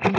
Hello, 0.00 0.14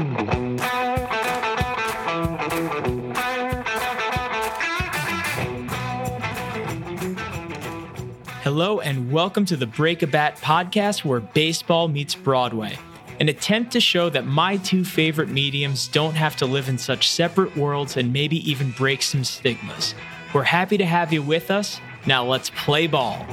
and 8.82 9.10
welcome 9.10 9.46
to 9.46 9.56
the 9.56 9.66
Break 9.66 10.02
a 10.02 10.08
Bat 10.08 10.36
podcast 10.38 11.06
where 11.06 11.22
baseball 11.22 11.88
meets 11.88 12.14
Broadway. 12.14 12.78
An 13.22 13.30
attempt 13.30 13.72
to 13.72 13.80
show 13.80 14.10
that 14.10 14.26
my 14.26 14.58
two 14.58 14.84
favorite 14.84 15.30
mediums 15.30 15.88
don't 15.88 16.16
have 16.16 16.36
to 16.38 16.46
live 16.46 16.68
in 16.68 16.78
such 16.78 17.10
separate 17.10 17.56
worlds 17.56 17.96
and 17.96 18.12
maybe 18.12 18.38
even 18.50 18.72
break 18.72 19.02
some 19.02 19.24
stigmas. 19.24 19.96
We're 20.34 20.44
happy 20.44 20.78
to 20.78 20.86
have 20.86 21.14
you 21.14 21.24
with 21.24 21.50
us. 21.50 21.80
Now 22.06 22.26
let's 22.26 22.50
play 22.50 22.88
ball. 22.88 23.26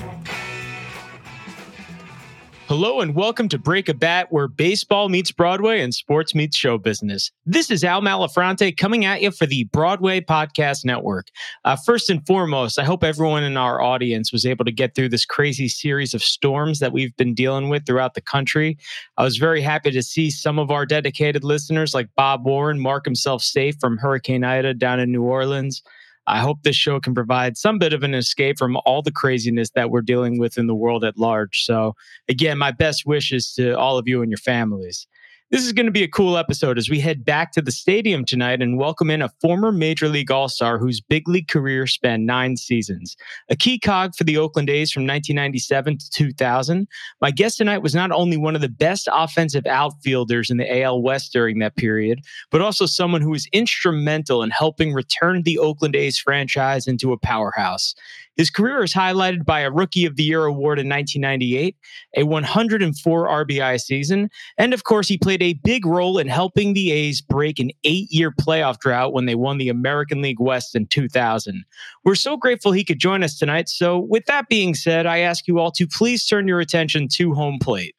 Hello 2.68 2.98
and 2.98 3.14
welcome 3.14 3.48
to 3.50 3.58
Break 3.58 3.88
a 3.88 3.94
Bat, 3.94 4.32
where 4.32 4.48
baseball 4.48 5.08
meets 5.08 5.30
Broadway 5.30 5.80
and 5.80 5.94
sports 5.94 6.34
meets 6.34 6.56
show 6.56 6.78
business. 6.78 7.30
This 7.44 7.70
is 7.70 7.84
Al 7.84 8.02
Malafronte 8.02 8.76
coming 8.76 9.04
at 9.04 9.22
you 9.22 9.30
for 9.30 9.46
the 9.46 9.62
Broadway 9.72 10.20
Podcast 10.20 10.84
Network. 10.84 11.28
Uh, 11.64 11.76
first 11.76 12.10
and 12.10 12.26
foremost, 12.26 12.76
I 12.76 12.82
hope 12.82 13.04
everyone 13.04 13.44
in 13.44 13.56
our 13.56 13.80
audience 13.80 14.32
was 14.32 14.44
able 14.44 14.64
to 14.64 14.72
get 14.72 14.96
through 14.96 15.10
this 15.10 15.24
crazy 15.24 15.68
series 15.68 16.12
of 16.12 16.24
storms 16.24 16.80
that 16.80 16.90
we've 16.92 17.16
been 17.16 17.34
dealing 17.34 17.68
with 17.68 17.86
throughout 17.86 18.14
the 18.14 18.20
country. 18.20 18.76
I 19.16 19.22
was 19.22 19.36
very 19.36 19.60
happy 19.60 19.92
to 19.92 20.02
see 20.02 20.28
some 20.28 20.58
of 20.58 20.72
our 20.72 20.84
dedicated 20.84 21.44
listeners, 21.44 21.94
like 21.94 22.08
Bob 22.16 22.44
Warren, 22.44 22.80
mark 22.80 23.04
himself 23.04 23.42
safe 23.42 23.76
from 23.78 23.96
Hurricane 23.96 24.42
Ida 24.42 24.74
down 24.74 24.98
in 24.98 25.12
New 25.12 25.22
Orleans. 25.22 25.84
I 26.26 26.40
hope 26.40 26.62
this 26.62 26.76
show 26.76 26.98
can 26.98 27.14
provide 27.14 27.56
some 27.56 27.78
bit 27.78 27.92
of 27.92 28.02
an 28.02 28.14
escape 28.14 28.58
from 28.58 28.76
all 28.84 29.02
the 29.02 29.12
craziness 29.12 29.70
that 29.70 29.90
we're 29.90 30.02
dealing 30.02 30.38
with 30.38 30.58
in 30.58 30.66
the 30.66 30.74
world 30.74 31.04
at 31.04 31.18
large. 31.18 31.64
So, 31.64 31.94
again, 32.28 32.58
my 32.58 32.72
best 32.72 33.06
wishes 33.06 33.52
to 33.54 33.78
all 33.78 33.96
of 33.96 34.08
you 34.08 34.22
and 34.22 34.30
your 34.30 34.38
families. 34.38 35.06
This 35.52 35.64
is 35.64 35.72
going 35.72 35.86
to 35.86 35.92
be 35.92 36.02
a 36.02 36.08
cool 36.08 36.36
episode 36.36 36.76
as 36.76 36.90
we 36.90 36.98
head 36.98 37.24
back 37.24 37.52
to 37.52 37.62
the 37.62 37.70
stadium 37.70 38.24
tonight 38.24 38.60
and 38.60 38.78
welcome 38.78 39.10
in 39.10 39.22
a 39.22 39.30
former 39.40 39.70
Major 39.70 40.08
League 40.08 40.32
All 40.32 40.48
Star 40.48 40.76
whose 40.76 41.00
big 41.00 41.28
league 41.28 41.46
career 41.46 41.86
spanned 41.86 42.26
nine 42.26 42.56
seasons. 42.56 43.16
A 43.48 43.54
key 43.54 43.78
cog 43.78 44.16
for 44.16 44.24
the 44.24 44.38
Oakland 44.38 44.68
A's 44.68 44.90
from 44.90 45.04
1997 45.04 45.98
to 45.98 46.10
2000. 46.10 46.88
My 47.20 47.30
guest 47.30 47.58
tonight 47.58 47.78
was 47.78 47.94
not 47.94 48.10
only 48.10 48.36
one 48.36 48.56
of 48.56 48.60
the 48.60 48.68
best 48.68 49.08
offensive 49.12 49.68
outfielders 49.68 50.50
in 50.50 50.56
the 50.56 50.82
AL 50.82 51.00
West 51.00 51.32
during 51.32 51.60
that 51.60 51.76
period, 51.76 52.22
but 52.50 52.60
also 52.60 52.84
someone 52.84 53.20
who 53.20 53.30
was 53.30 53.46
instrumental 53.52 54.42
in 54.42 54.50
helping 54.50 54.92
return 54.92 55.44
the 55.44 55.60
Oakland 55.60 55.94
A's 55.94 56.18
franchise 56.18 56.88
into 56.88 57.12
a 57.12 57.18
powerhouse. 57.18 57.94
His 58.36 58.50
career 58.50 58.82
is 58.82 58.92
highlighted 58.92 59.44
by 59.44 59.60
a 59.60 59.70
Rookie 59.70 60.04
of 60.04 60.16
the 60.16 60.22
Year 60.22 60.44
award 60.44 60.78
in 60.78 60.88
1998, 60.88 61.76
a 62.16 62.22
104 62.24 63.28
RBI 63.28 63.80
season, 63.80 64.30
and 64.58 64.74
of 64.74 64.84
course, 64.84 65.08
he 65.08 65.16
played 65.16 65.42
a 65.42 65.54
big 65.54 65.86
role 65.86 66.18
in 66.18 66.28
helping 66.28 66.74
the 66.74 66.92
A's 66.92 67.20
break 67.20 67.58
an 67.58 67.70
eight 67.84 68.10
year 68.10 68.30
playoff 68.30 68.78
drought 68.78 69.12
when 69.12 69.24
they 69.24 69.34
won 69.34 69.58
the 69.58 69.70
American 69.70 70.20
League 70.20 70.40
West 70.40 70.74
in 70.74 70.86
2000. 70.86 71.64
We're 72.04 72.14
so 72.14 72.36
grateful 72.36 72.72
he 72.72 72.84
could 72.84 72.98
join 72.98 73.22
us 73.22 73.38
tonight. 73.38 73.68
So, 73.68 73.98
with 73.98 74.26
that 74.26 74.48
being 74.48 74.74
said, 74.74 75.06
I 75.06 75.18
ask 75.18 75.48
you 75.48 75.58
all 75.58 75.70
to 75.72 75.86
please 75.86 76.26
turn 76.26 76.46
your 76.46 76.60
attention 76.60 77.08
to 77.08 77.34
home 77.34 77.58
plate. 77.58 77.94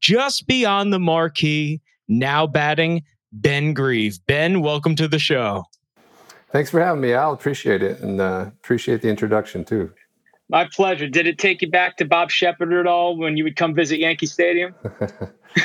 Just 0.00 0.46
beyond 0.46 0.92
the 0.92 1.00
marquee, 1.00 1.80
now 2.08 2.46
batting, 2.46 3.02
Ben 3.32 3.74
Grieve. 3.74 4.18
Ben, 4.26 4.60
welcome 4.60 4.94
to 4.96 5.08
the 5.08 5.18
show. 5.18 5.64
Thanks 6.52 6.70
for 6.70 6.80
having 6.80 7.00
me, 7.00 7.12
Al. 7.12 7.32
Appreciate 7.32 7.82
it, 7.82 8.00
and 8.00 8.20
uh, 8.20 8.46
appreciate 8.48 9.02
the 9.02 9.08
introduction 9.08 9.64
too. 9.64 9.92
My 10.48 10.68
pleasure. 10.72 11.06
Did 11.06 11.28
it 11.28 11.38
take 11.38 11.62
you 11.62 11.70
back 11.70 11.96
to 11.98 12.04
Bob 12.04 12.30
Sheppard 12.30 12.72
at 12.72 12.86
all 12.86 13.16
when 13.16 13.36
you 13.36 13.44
would 13.44 13.54
come 13.54 13.72
visit 13.72 14.00
Yankee 14.00 14.26
Stadium? 14.26 14.74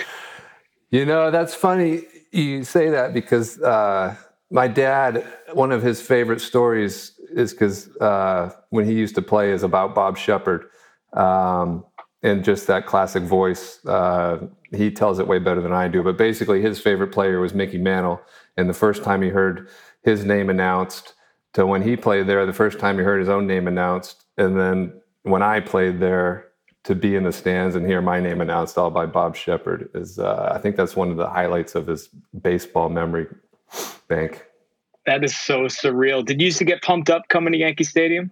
you 0.91 1.05
know, 1.05 1.31
that's 1.31 1.55
funny 1.55 2.03
you 2.35 2.63
say 2.63 2.89
that 2.89 3.13
because 3.13 3.59
uh, 3.61 4.15
my 4.51 4.67
dad, 4.67 5.25
one 5.53 5.71
of 5.71 5.81
his 5.81 6.01
favorite 6.01 6.41
stories 6.41 7.19
is 7.31 7.51
because 7.51 7.89
uh, 7.97 8.51
when 8.69 8.85
he 8.85 8.93
used 8.93 9.15
to 9.15 9.21
play 9.21 9.51
is 9.51 9.63
about 9.63 9.95
Bob 9.95 10.17
Sheppard. 10.17 10.65
Um, 11.13 11.85
and 12.25 12.43
just 12.43 12.65
that 12.65 12.87
classic 12.87 13.21
voice. 13.21 13.85
Uh, 13.85 14.47
he 14.73 14.89
tells 14.89 15.19
it 15.19 15.27
way 15.27 15.37
better 15.37 15.61
than 15.61 15.71
I 15.71 15.87
do. 15.87 16.01
But 16.01 16.17
basically, 16.17 16.59
his 16.59 16.79
favorite 16.79 17.11
player 17.11 17.39
was 17.39 17.53
Mickey 17.53 17.77
Mantle. 17.77 18.19
And 18.57 18.67
the 18.67 18.73
first 18.73 19.03
time 19.03 19.21
he 19.21 19.29
heard 19.29 19.69
his 20.05 20.23
name 20.23 20.49
announced 20.49 21.15
to 21.53 21.65
when 21.65 21.81
he 21.81 21.97
played 21.97 22.27
there, 22.27 22.45
the 22.45 22.53
first 22.53 22.79
time 22.79 22.97
he 22.97 23.03
heard 23.03 23.19
his 23.19 23.29
own 23.29 23.47
name 23.47 23.67
announced, 23.67 24.23
and 24.37 24.57
then 24.57 25.01
when 25.23 25.41
I 25.41 25.59
played 25.59 25.99
there, 25.99 26.45
to 26.85 26.93
be 26.93 27.15
in 27.15 27.23
the 27.23 27.31
stands 27.31 27.75
and 27.75 27.87
hear 27.87 27.99
my 27.99 28.19
name 28.19 28.41
announced 28.41 28.77
all 28.77 28.91
by 28.91 29.07
Bob 29.07 29.35
Sheppard 29.35 29.89
is, 29.95 30.19
uh, 30.19 30.51
I 30.53 30.59
think 30.59 30.75
that's 30.75 30.95
one 30.95 31.09
of 31.09 31.17
the 31.17 31.27
highlights 31.27 31.73
of 31.73 31.87
his 31.87 32.09
baseball 32.41 32.89
memory 32.89 33.25
bank. 34.07 34.45
That 35.07 35.23
is 35.23 35.35
so 35.35 35.61
surreal. 35.63 36.23
Did 36.23 36.39
you 36.39 36.45
used 36.45 36.59
to 36.59 36.63
get 36.63 36.83
pumped 36.83 37.09
up 37.09 37.27
coming 37.27 37.53
to 37.53 37.57
Yankee 37.57 37.85
Stadium? 37.85 38.31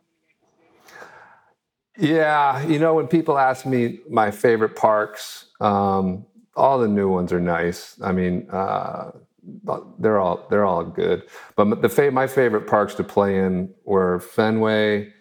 Yeah, 1.97 2.63
you 2.65 2.77
know 2.77 2.93
when 2.93 3.07
people 3.07 3.39
ask 3.39 3.65
me 3.65 4.01
my 4.07 4.29
favorite 4.29 4.75
parks, 4.75 5.45
um, 5.59 6.25
all 6.55 6.77
the 6.77 6.87
new 6.87 7.09
ones 7.09 7.33
are 7.33 7.41
nice. 7.41 7.99
I 8.03 8.11
mean, 8.11 8.47
uh, 8.51 9.11
they're 9.99 10.19
all 10.19 10.47
they're 10.49 10.65
all 10.65 10.83
good. 10.83 11.23
But 11.55 11.81
the 11.81 11.89
fa- 11.89 12.11
my 12.11 12.27
favorite 12.27 12.67
parks 12.67 12.95
to 12.95 13.03
play 13.03 13.37
in 13.39 13.73
were 13.83 14.19
Fenway, 14.19 15.13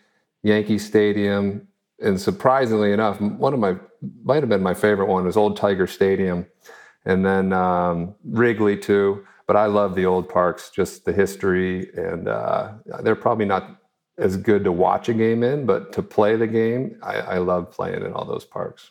Yankee 0.43 0.79
Stadium, 0.79 1.69
and 2.01 2.21
surprisingly 2.21 2.93
enough, 2.93 3.21
one 3.21 3.55
of 3.55 3.61
my 3.61 3.77
might 4.25 4.43
have 4.43 4.49
been 4.49 4.63
my 4.63 4.75
favorite 4.75 5.07
one 5.07 5.25
was 5.25 5.37
Old 5.37 5.57
Tiger 5.57 5.87
Stadium, 5.87 6.47
and 7.05 7.25
then 7.25 7.53
um, 7.53 8.15
Wrigley 8.25 8.77
too. 8.77 9.25
But 9.47 9.57
I 9.57 9.67
love 9.67 9.95
the 9.95 10.07
old 10.07 10.29
parks, 10.29 10.71
just 10.71 11.05
the 11.05 11.13
history, 11.13 11.91
and 11.97 12.29
uh, 12.29 12.73
they're 13.03 13.17
probably 13.17 13.45
not 13.45 13.81
as 14.19 14.37
good 14.37 14.65
to 14.65 14.73
watch 14.73 15.09
a 15.09 15.15
game 15.15 15.43
in, 15.43 15.67
but 15.67 15.93
to 15.95 16.03
play 16.03 16.37
the 16.37 16.47
game, 16.47 16.97
I, 17.03 17.15
I 17.17 17.39
love 17.39 17.71
playing 17.71 18.05
in 18.05 18.13
all 18.13 18.25
those 18.25 18.45
parks. 18.45 18.91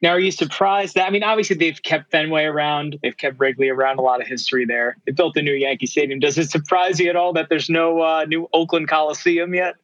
Now, 0.00 0.10
are 0.10 0.20
you 0.20 0.30
surprised 0.30 0.94
that? 0.94 1.06
I 1.06 1.10
mean, 1.10 1.24
obviously 1.24 1.56
they've 1.56 1.82
kept 1.82 2.12
Fenway 2.12 2.44
around, 2.44 2.98
they've 3.02 3.16
kept 3.16 3.40
Wrigley 3.40 3.68
around, 3.68 3.98
a 3.98 4.02
lot 4.02 4.20
of 4.20 4.28
history 4.28 4.64
there. 4.64 4.96
They 5.06 5.12
built 5.12 5.36
a 5.36 5.42
new 5.42 5.54
Yankee 5.54 5.86
Stadium. 5.86 6.20
Does 6.20 6.38
it 6.38 6.50
surprise 6.50 7.00
you 7.00 7.08
at 7.10 7.16
all 7.16 7.32
that 7.32 7.48
there's 7.48 7.68
no 7.68 8.00
uh, 8.00 8.24
new 8.24 8.48
Oakland 8.52 8.88
Coliseum 8.88 9.54
yet? 9.54 9.74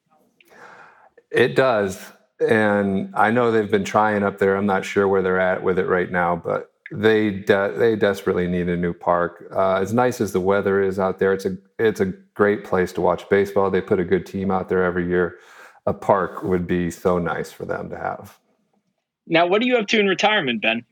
It 1.32 1.56
does, 1.56 2.00
and 2.38 3.12
I 3.16 3.32
know 3.32 3.50
they've 3.50 3.70
been 3.70 3.84
trying 3.84 4.22
up 4.22 4.38
there. 4.38 4.56
I'm 4.56 4.66
not 4.66 4.84
sure 4.84 5.08
where 5.08 5.20
they're 5.20 5.40
at 5.40 5.64
with 5.64 5.80
it 5.80 5.86
right 5.86 6.10
now, 6.10 6.36
but 6.36 6.70
they 6.92 7.30
de- 7.30 7.74
they 7.76 7.96
desperately 7.96 8.46
need 8.46 8.68
a 8.68 8.76
new 8.76 8.92
park. 8.92 9.48
Uh, 9.52 9.80
as 9.80 9.92
nice 9.92 10.20
as 10.20 10.32
the 10.32 10.40
weather 10.40 10.80
is 10.80 11.00
out 11.00 11.18
there, 11.18 11.32
it's 11.32 11.44
a 11.44 11.56
it's 11.80 12.00
a 12.00 12.12
great 12.34 12.62
place 12.62 12.92
to 12.92 13.00
watch 13.00 13.28
baseball. 13.28 13.68
They 13.68 13.80
put 13.80 13.98
a 13.98 14.04
good 14.04 14.26
team 14.26 14.52
out 14.52 14.68
there 14.68 14.84
every 14.84 15.08
year. 15.08 15.38
A 15.86 15.92
park 15.92 16.44
would 16.44 16.68
be 16.68 16.90
so 16.90 17.18
nice 17.18 17.50
for 17.50 17.64
them 17.64 17.90
to 17.90 17.98
have. 17.98 18.38
Now, 19.26 19.46
what 19.46 19.62
are 19.62 19.64
you 19.64 19.76
up 19.76 19.86
to 19.88 20.00
in 20.00 20.06
retirement, 20.06 20.62
Ben? 20.62 20.84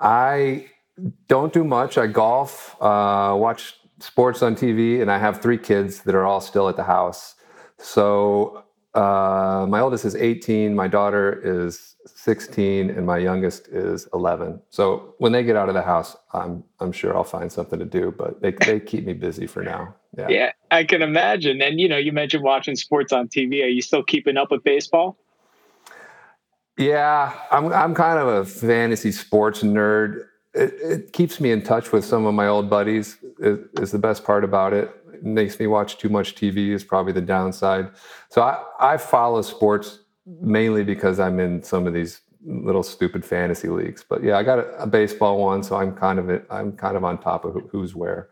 I 0.00 0.66
don't 1.28 1.52
do 1.52 1.64
much. 1.64 1.98
I 1.98 2.06
golf, 2.06 2.76
uh, 2.80 3.34
watch 3.36 3.74
sports 4.00 4.42
on 4.42 4.54
TV, 4.54 5.00
and 5.00 5.10
I 5.10 5.18
have 5.18 5.40
three 5.40 5.58
kids 5.58 6.00
that 6.02 6.14
are 6.14 6.24
all 6.24 6.40
still 6.40 6.68
at 6.68 6.76
the 6.76 6.84
house. 6.84 7.34
So 7.78 8.64
uh, 8.94 9.66
my 9.68 9.80
oldest 9.80 10.04
is 10.04 10.14
18, 10.14 10.74
my 10.74 10.88
daughter 10.88 11.40
is 11.44 11.96
16, 12.06 12.90
and 12.90 13.06
my 13.06 13.18
youngest 13.18 13.68
is 13.68 14.08
11. 14.14 14.60
So 14.70 15.14
when 15.18 15.32
they 15.32 15.42
get 15.42 15.56
out 15.56 15.68
of 15.68 15.74
the 15.74 15.82
house, 15.82 16.16
I'm 16.32 16.64
I'm 16.80 16.92
sure 16.92 17.16
I'll 17.16 17.24
find 17.24 17.52
something 17.52 17.78
to 17.78 17.84
do. 17.84 18.14
But 18.16 18.40
they 18.40 18.52
they 18.52 18.80
keep 18.80 19.04
me 19.04 19.12
busy 19.12 19.46
for 19.46 19.62
now. 19.62 19.94
Yeah. 20.16 20.26
yeah, 20.28 20.52
I 20.70 20.84
can 20.84 21.02
imagine. 21.02 21.60
And 21.60 21.78
you 21.78 21.88
know, 21.88 21.98
you 21.98 22.12
mentioned 22.12 22.42
watching 22.42 22.76
sports 22.76 23.12
on 23.12 23.28
TV. 23.28 23.62
Are 23.62 23.68
you 23.68 23.82
still 23.82 24.02
keeping 24.02 24.36
up 24.36 24.50
with 24.50 24.64
baseball? 24.64 25.18
Yeah, 26.78 27.34
I'm 27.50 27.72
I'm 27.72 27.94
kind 27.94 28.20
of 28.20 28.28
a 28.28 28.44
fantasy 28.44 29.10
sports 29.10 29.62
nerd. 29.62 30.26
It, 30.54 30.74
it 30.80 31.12
keeps 31.12 31.40
me 31.40 31.50
in 31.50 31.62
touch 31.62 31.92
with 31.92 32.04
some 32.04 32.24
of 32.24 32.34
my 32.34 32.46
old 32.46 32.70
buddies. 32.70 33.18
Is, 33.40 33.58
is 33.80 33.92
the 33.92 33.98
best 33.98 34.24
part 34.24 34.44
about 34.44 34.72
it. 34.72 34.90
it. 35.12 35.24
Makes 35.24 35.58
me 35.58 35.66
watch 35.66 35.98
too 35.98 36.08
much 36.08 36.36
TV 36.36 36.70
is 36.70 36.84
probably 36.84 37.12
the 37.12 37.20
downside. 37.20 37.90
So 38.30 38.42
I 38.42 38.62
I 38.78 38.96
follow 38.96 39.42
sports 39.42 39.98
mainly 40.40 40.84
because 40.84 41.18
I'm 41.18 41.40
in 41.40 41.64
some 41.64 41.86
of 41.86 41.94
these 41.94 42.20
little 42.46 42.84
stupid 42.84 43.24
fantasy 43.24 43.68
leagues. 43.68 44.04
But 44.08 44.22
yeah, 44.22 44.38
I 44.38 44.44
got 44.44 44.60
a, 44.60 44.82
a 44.82 44.86
baseball 44.86 45.38
one, 45.38 45.64
so 45.64 45.76
I'm 45.76 45.94
kind 45.96 46.20
of 46.20 46.42
I'm 46.48 46.72
kind 46.72 46.96
of 46.96 47.02
on 47.02 47.18
top 47.18 47.44
of 47.44 47.56
who's 47.70 47.96
where. 47.96 48.28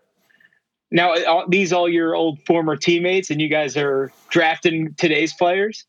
Now, 0.93 1.15
uh, 1.15 1.45
these 1.49 1.73
all 1.73 1.89
your 1.89 2.15
old 2.15 2.39
former 2.47 2.77
teammates, 2.77 3.29
and 3.29 3.41
you 3.41 3.49
guys 3.49 3.77
are 3.77 4.13
drafting 4.29 4.95
today's 4.95 5.33
players. 5.35 5.85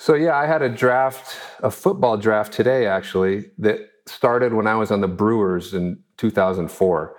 So 0.00 0.14
yeah, 0.14 0.36
I 0.36 0.46
had 0.46 0.62
a 0.62 0.68
draft, 0.68 1.36
a 1.60 1.72
football 1.72 2.16
draft 2.16 2.52
today 2.52 2.86
actually 2.86 3.50
that 3.58 3.80
started 4.06 4.54
when 4.54 4.68
I 4.68 4.76
was 4.76 4.92
on 4.92 5.00
the 5.00 5.08
Brewers 5.08 5.74
in 5.74 5.98
2004. 6.18 7.16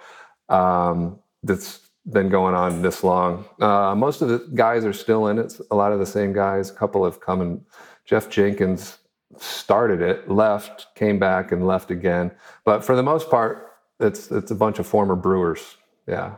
Um, 0.48 1.20
that's 1.44 1.82
been 2.10 2.30
going 2.30 2.56
on 2.56 2.82
this 2.82 3.04
long. 3.04 3.44
Uh, 3.60 3.94
most 3.96 4.22
of 4.22 4.30
the 4.30 4.50
guys 4.56 4.86
are 4.86 4.94
still 4.94 5.28
in 5.28 5.38
it. 5.38 5.60
A 5.72 5.76
lot 5.76 5.92
of 5.92 6.00
the 6.00 6.06
same 6.06 6.32
guys. 6.32 6.70
A 6.70 6.74
couple 6.74 7.04
have 7.04 7.20
come 7.20 7.42
and 7.42 7.62
Geoff 8.06 8.30
Jenkins 8.30 9.00
started 9.38 10.02
it, 10.02 10.32
left, 10.32 10.88
came 10.96 11.20
back, 11.20 11.52
and 11.52 11.68
left 11.68 11.92
again. 11.92 12.32
But 12.64 12.86
for 12.86 12.96
the 12.96 13.04
most 13.04 13.30
part, 13.30 13.74
it's 14.00 14.32
it's 14.32 14.52
a 14.52 14.56
bunch 14.56 14.80
of 14.80 14.88
former 14.88 15.18
Brewers. 15.18 15.76
Yeah. 16.08 16.36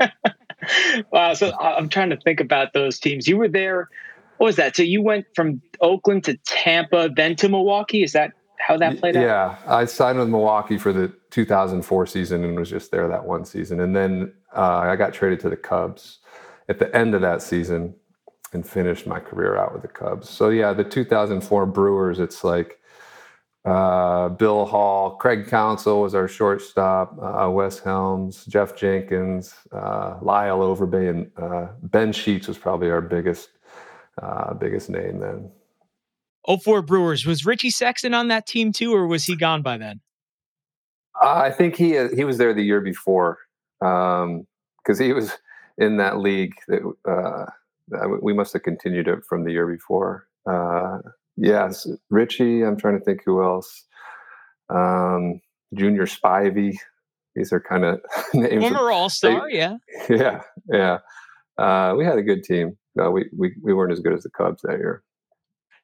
wow. 1.10 1.32
So 1.32 1.58
I'm 1.58 1.88
trying 1.88 2.10
to 2.10 2.18
think 2.18 2.40
about 2.40 2.74
those 2.74 2.98
teams. 2.98 3.26
You 3.26 3.38
were 3.38 3.48
there 3.48 3.88
what 4.40 4.46
was 4.46 4.56
that? 4.56 4.74
So 4.74 4.82
you 4.82 5.02
went 5.02 5.26
from 5.34 5.60
Oakland 5.82 6.24
to 6.24 6.34
Tampa, 6.46 7.10
then 7.14 7.36
to 7.36 7.48
Milwaukee. 7.50 8.02
Is 8.02 8.12
that 8.12 8.32
how 8.56 8.78
that 8.78 8.98
played 8.98 9.14
out? 9.14 9.22
Yeah, 9.22 9.56
I 9.66 9.84
signed 9.84 10.18
with 10.18 10.30
Milwaukee 10.30 10.78
for 10.78 10.94
the 10.94 11.12
2004 11.28 12.06
season 12.06 12.42
and 12.44 12.56
was 12.56 12.70
just 12.70 12.90
there 12.90 13.06
that 13.06 13.26
one 13.26 13.44
season, 13.44 13.80
and 13.80 13.94
then 13.94 14.32
uh, 14.56 14.78
I 14.78 14.96
got 14.96 15.12
traded 15.12 15.40
to 15.40 15.50
the 15.50 15.58
Cubs 15.58 16.20
at 16.70 16.78
the 16.78 16.94
end 16.96 17.14
of 17.14 17.20
that 17.20 17.42
season 17.42 17.94
and 18.54 18.66
finished 18.66 19.06
my 19.06 19.20
career 19.20 19.58
out 19.58 19.74
with 19.74 19.82
the 19.82 19.88
Cubs. 19.88 20.30
So 20.30 20.48
yeah, 20.48 20.72
the 20.72 20.84
2004 20.84 21.66
Brewers. 21.66 22.18
It's 22.18 22.42
like 22.42 22.78
uh, 23.66 24.30
Bill 24.30 24.64
Hall, 24.64 25.16
Craig 25.16 25.48
Counsell 25.48 26.00
was 26.00 26.14
our 26.14 26.28
shortstop, 26.28 27.14
uh, 27.20 27.50
Wes 27.50 27.78
Helms, 27.78 28.46
Geoff 28.46 28.74
Jenkins, 28.74 29.54
uh, 29.70 30.16
Lyle 30.22 30.60
Overbay, 30.60 31.10
and 31.10 31.30
uh, 31.36 31.72
Ben 31.82 32.10
Sheets 32.10 32.48
was 32.48 32.56
probably 32.56 32.88
our 32.88 33.02
biggest 33.02 33.50
uh, 34.22 34.54
biggest 34.54 34.90
name 34.90 35.20
then. 35.20 35.50
04 36.46 36.82
Brewers. 36.82 37.26
Was 37.26 37.44
Richie 37.44 37.70
Sexson 37.70 38.14
on 38.14 38.28
that 38.28 38.46
team 38.46 38.72
too, 38.72 38.94
or 38.94 39.06
was 39.06 39.24
he 39.24 39.36
gone 39.36 39.62
by 39.62 39.78
then? 39.78 40.00
Uh, 41.22 41.34
I 41.34 41.50
think 41.50 41.76
he 41.76 41.90
he 42.14 42.24
was 42.24 42.38
there 42.38 42.54
the 42.54 42.62
year 42.62 42.80
before 42.80 43.38
because 43.78 44.24
um, 44.24 44.46
he 44.98 45.12
was 45.12 45.32
in 45.78 45.98
that 45.98 46.18
league. 46.18 46.54
That 46.68 46.82
uh, 47.06 47.46
we 48.22 48.32
must 48.32 48.52
have 48.54 48.62
continued 48.62 49.08
it 49.08 49.24
from 49.28 49.44
the 49.44 49.52
year 49.52 49.66
before. 49.66 50.26
Uh, 50.48 50.98
yes, 51.36 51.86
Richie. 52.08 52.62
I'm 52.62 52.76
trying 52.76 52.98
to 52.98 53.04
think 53.04 53.22
who 53.24 53.42
else. 53.42 53.84
Um, 54.70 55.40
Junior 55.74 56.06
Spivey. 56.06 56.76
These 57.34 57.52
are 57.52 57.60
kind 57.60 57.84
of 57.84 58.00
names. 58.34 58.62
Former 58.62 58.90
All 58.90 59.08
Star, 59.08 59.50
yeah. 59.50 59.76
Yeah, 60.08 60.42
yeah. 60.68 60.98
Uh, 61.58 61.94
we 61.96 62.04
had 62.04 62.18
a 62.18 62.22
good 62.22 62.42
team 62.42 62.76
uh, 62.98 63.10
we, 63.10 63.28
we 63.36 63.54
we 63.62 63.74
weren't 63.74 63.92
as 63.92 64.00
good 64.00 64.12
as 64.12 64.22
the 64.22 64.30
Cubs 64.30 64.62
that 64.62 64.78
year. 64.78 65.02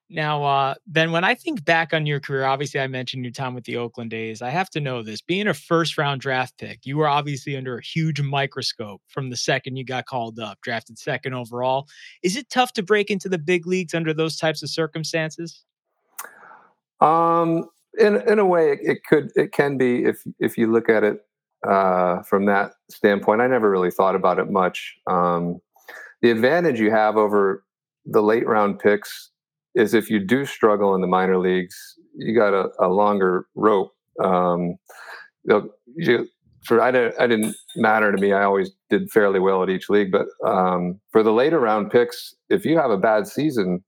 Now, 0.08 0.44
uh, 0.44 0.74
then, 0.86 1.10
when 1.10 1.24
I 1.24 1.34
think 1.34 1.64
back 1.64 1.92
on 1.92 2.06
your 2.06 2.20
career, 2.20 2.44
obviously 2.44 2.78
I 2.78 2.86
mentioned 2.86 3.24
your 3.24 3.32
time 3.32 3.54
with 3.54 3.64
the 3.64 3.76
Oakland 3.76 4.14
A's. 4.14 4.40
I 4.40 4.50
have 4.50 4.70
to 4.70 4.80
know 4.80 5.02
this: 5.02 5.20
being 5.20 5.48
a 5.48 5.54
first 5.54 5.98
round 5.98 6.20
draft 6.20 6.56
pick, 6.58 6.86
you 6.86 6.96
were 6.96 7.08
obviously 7.08 7.56
under 7.56 7.76
a 7.76 7.82
huge 7.82 8.20
microscope 8.20 9.02
from 9.08 9.30
the 9.30 9.36
second 9.36 9.76
you 9.76 9.84
got 9.84 10.06
called 10.06 10.38
up, 10.38 10.60
drafted 10.62 10.98
second 10.98 11.34
overall. 11.34 11.88
Is 12.22 12.36
it 12.36 12.48
tough 12.50 12.72
to 12.74 12.84
break 12.84 13.10
into 13.10 13.28
the 13.28 13.38
big 13.38 13.66
leagues 13.66 13.94
under 13.94 14.14
those 14.14 14.36
types 14.36 14.62
of 14.62 14.70
circumstances? 14.70 15.64
Um, 17.00 17.68
in 17.98 18.16
in 18.28 18.38
a 18.38 18.46
way, 18.46 18.72
it, 18.72 18.78
it 18.82 19.04
could 19.08 19.32
it 19.34 19.50
can 19.52 19.76
be 19.76 20.04
if 20.04 20.22
if 20.38 20.56
you 20.56 20.70
look 20.70 20.88
at 20.88 21.02
it 21.02 21.26
uh, 21.66 22.22
from 22.22 22.46
that 22.46 22.72
standpoint. 22.90 23.40
I 23.40 23.48
never 23.48 23.68
really 23.68 23.90
thought 23.90 24.14
about 24.14 24.38
it 24.38 24.50
much. 24.50 24.94
Um, 25.08 25.60
the 26.26 26.32
advantage 26.32 26.80
you 26.80 26.90
have 26.90 27.16
over 27.16 27.62
the 28.04 28.20
late 28.20 28.48
round 28.48 28.80
picks 28.80 29.30
is 29.76 29.94
if 29.94 30.10
you 30.10 30.18
do 30.18 30.44
struggle 30.44 30.92
in 30.96 31.00
the 31.00 31.06
minor 31.06 31.38
leagues, 31.38 31.76
you 32.16 32.36
got 32.36 32.52
a, 32.52 32.68
a 32.80 32.88
longer 32.88 33.46
rope. 33.54 33.92
Um, 34.24 34.74
you, 35.94 36.26
for 36.64 36.80
I 36.80 36.90
didn't, 36.90 37.14
I 37.20 37.28
didn't 37.28 37.54
matter 37.76 38.10
to 38.10 38.20
me. 38.20 38.32
I 38.32 38.42
always 38.42 38.72
did 38.90 39.08
fairly 39.08 39.38
well 39.38 39.62
at 39.62 39.70
each 39.70 39.88
league, 39.88 40.10
but 40.10 40.26
um, 40.44 40.98
for 41.12 41.22
the 41.22 41.32
later 41.32 41.60
round 41.60 41.92
picks, 41.92 42.34
if 42.50 42.64
you 42.64 42.76
have 42.76 42.90
a 42.90 42.98
bad 42.98 43.28
season, 43.28 43.84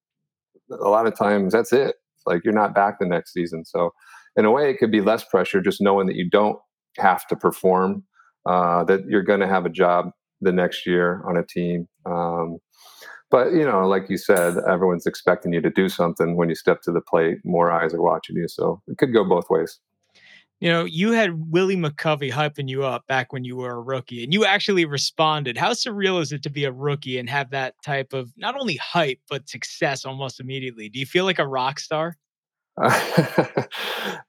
a 0.70 0.88
lot 0.88 1.08
of 1.08 1.18
times 1.18 1.52
that's 1.52 1.72
it. 1.72 1.96
Like 2.24 2.44
you're 2.44 2.54
not 2.54 2.72
back 2.72 3.00
the 3.00 3.06
next 3.06 3.32
season. 3.32 3.64
So 3.64 3.90
in 4.36 4.44
a 4.44 4.52
way, 4.52 4.70
it 4.70 4.78
could 4.78 4.92
be 4.92 5.00
less 5.00 5.24
pressure 5.24 5.60
just 5.60 5.80
knowing 5.80 6.06
that 6.06 6.14
you 6.14 6.30
don't 6.30 6.60
have 6.98 7.26
to 7.26 7.34
perform, 7.34 8.04
uh, 8.46 8.84
that 8.84 9.06
you're 9.08 9.24
going 9.24 9.40
to 9.40 9.48
have 9.48 9.66
a 9.66 9.70
job 9.70 10.12
the 10.40 10.52
next 10.52 10.86
year 10.86 11.22
on 11.26 11.36
a 11.36 11.44
team. 11.44 11.88
Um, 12.06 12.58
but 13.30 13.52
you 13.52 13.64
know, 13.64 13.86
like 13.86 14.08
you 14.08 14.16
said, 14.16 14.56
everyone's 14.68 15.06
expecting 15.06 15.52
you 15.52 15.60
to 15.60 15.70
do 15.70 15.88
something 15.88 16.36
when 16.36 16.48
you 16.48 16.54
step 16.54 16.80
to 16.82 16.92
the 16.92 17.00
plate. 17.00 17.38
More 17.44 17.70
eyes 17.70 17.92
are 17.92 18.02
watching 18.02 18.36
you, 18.36 18.48
so 18.48 18.80
it 18.86 18.98
could 18.98 19.12
go 19.12 19.24
both 19.24 19.50
ways. 19.50 19.78
You 20.60 20.70
know, 20.70 20.84
you 20.84 21.12
had 21.12 21.52
Willie 21.52 21.76
McCovey 21.76 22.32
hyping 22.32 22.68
you 22.68 22.82
up 22.82 23.06
back 23.06 23.32
when 23.32 23.44
you 23.44 23.56
were 23.56 23.76
a 23.76 23.80
rookie, 23.80 24.24
and 24.24 24.32
you 24.32 24.44
actually 24.44 24.86
responded. 24.86 25.56
How 25.56 25.70
surreal 25.70 26.20
is 26.20 26.32
it 26.32 26.42
to 26.44 26.50
be 26.50 26.64
a 26.64 26.72
rookie 26.72 27.18
and 27.18 27.30
have 27.30 27.50
that 27.50 27.74
type 27.84 28.12
of 28.12 28.32
not 28.36 28.58
only 28.58 28.76
hype 28.76 29.20
but 29.28 29.48
success 29.48 30.04
almost 30.04 30.40
immediately? 30.40 30.88
Do 30.88 30.98
you 30.98 31.06
feel 31.06 31.24
like 31.24 31.38
a 31.38 31.46
rock 31.46 31.78
star? 31.78 32.16
uh, 32.86 33.66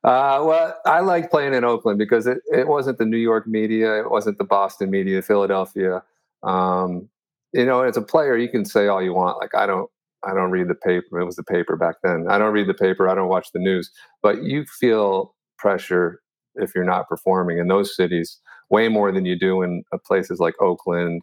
well, 0.03 0.77
I 0.85 1.01
like 1.01 1.29
playing 1.29 1.53
in 1.53 1.63
Oakland 1.63 1.99
because 1.99 2.27
it, 2.27 2.39
it 2.51 2.67
wasn't 2.67 2.97
the 2.97 3.05
New 3.05 3.17
York 3.17 3.47
media, 3.47 3.99
it 3.99 4.09
wasn't 4.09 4.37
the 4.37 4.43
Boston 4.43 4.89
media, 4.89 5.21
Philadelphia. 5.21 6.03
Um, 6.43 7.09
you 7.53 7.65
know, 7.65 7.81
as 7.81 7.97
a 7.97 8.01
player, 8.01 8.37
you 8.37 8.49
can 8.49 8.65
say 8.65 8.87
all 8.87 9.01
you 9.01 9.13
want. 9.13 9.37
Like 9.39 9.55
I 9.55 9.65
don't, 9.65 9.89
I 10.23 10.33
don't 10.33 10.51
read 10.51 10.67
the 10.67 10.75
paper. 10.75 11.19
It 11.19 11.25
was 11.25 11.35
the 11.35 11.43
paper 11.43 11.75
back 11.75 11.97
then. 12.03 12.25
I 12.29 12.37
don't 12.37 12.53
read 12.53 12.67
the 12.67 12.73
paper. 12.73 13.07
I 13.07 13.15
don't 13.15 13.29
watch 13.29 13.51
the 13.53 13.59
news. 13.59 13.91
But 14.21 14.43
you 14.43 14.65
feel 14.65 15.35
pressure 15.57 16.21
if 16.55 16.73
you're 16.75 16.83
not 16.83 17.07
performing 17.07 17.57
in 17.57 17.67
those 17.67 17.95
cities 17.95 18.39
way 18.69 18.87
more 18.87 19.11
than 19.11 19.25
you 19.25 19.37
do 19.37 19.61
in 19.61 19.83
uh, 19.91 19.97
places 20.05 20.39
like 20.39 20.55
Oakland 20.61 21.21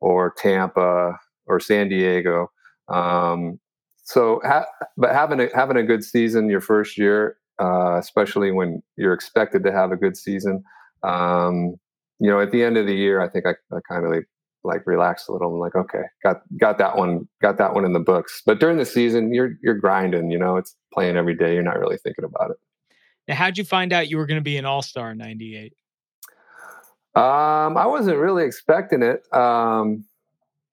or 0.00 0.32
Tampa 0.36 1.18
or 1.46 1.60
San 1.60 1.88
Diego. 1.88 2.50
Um, 2.88 3.58
so, 4.04 4.40
ha- 4.44 4.66
but 4.96 5.12
having 5.12 5.40
a 5.40 5.48
having 5.54 5.76
a 5.76 5.82
good 5.82 6.04
season 6.04 6.48
your 6.48 6.60
first 6.60 6.98
year, 6.98 7.36
uh, 7.60 7.96
especially 7.98 8.52
when 8.52 8.82
you're 8.96 9.14
expected 9.14 9.64
to 9.64 9.72
have 9.72 9.92
a 9.92 9.96
good 9.96 10.16
season, 10.16 10.62
um, 11.02 11.76
you 12.20 12.30
know, 12.30 12.40
at 12.40 12.52
the 12.52 12.62
end 12.62 12.76
of 12.76 12.86
the 12.86 12.94
year, 12.94 13.20
I 13.20 13.28
think 13.28 13.46
I, 13.46 13.54
I 13.74 13.80
kind 13.88 14.04
of 14.04 14.12
like, 14.12 14.28
like 14.62 14.86
relaxed 14.86 15.28
a 15.28 15.32
little. 15.32 15.52
I'm 15.52 15.58
like, 15.58 15.74
okay, 15.74 16.02
got 16.22 16.42
got 16.60 16.78
that 16.78 16.96
one, 16.96 17.26
got 17.40 17.56
that 17.58 17.74
one 17.74 17.84
in 17.84 17.94
the 17.94 18.00
books. 18.00 18.42
But 18.44 18.60
during 18.60 18.76
the 18.76 18.84
season, 18.84 19.32
you're 19.32 19.56
you're 19.62 19.78
grinding. 19.78 20.30
You 20.30 20.38
know, 20.38 20.56
it's 20.56 20.76
playing 20.92 21.16
every 21.16 21.34
day. 21.34 21.54
You're 21.54 21.62
not 21.62 21.78
really 21.78 21.96
thinking 21.96 22.24
about 22.24 22.50
it. 22.50 22.56
Now, 23.26 23.36
how'd 23.36 23.56
you 23.56 23.64
find 23.64 23.92
out 23.92 24.10
you 24.10 24.18
were 24.18 24.26
going 24.26 24.40
to 24.40 24.44
be 24.44 24.58
an 24.58 24.66
All 24.66 24.82
Star 24.82 25.12
in 25.12 25.18
'98? 25.18 25.72
Um, 27.14 27.76
I 27.78 27.86
wasn't 27.86 28.18
really 28.18 28.44
expecting 28.44 29.02
it. 29.02 29.22
Um, 29.32 30.04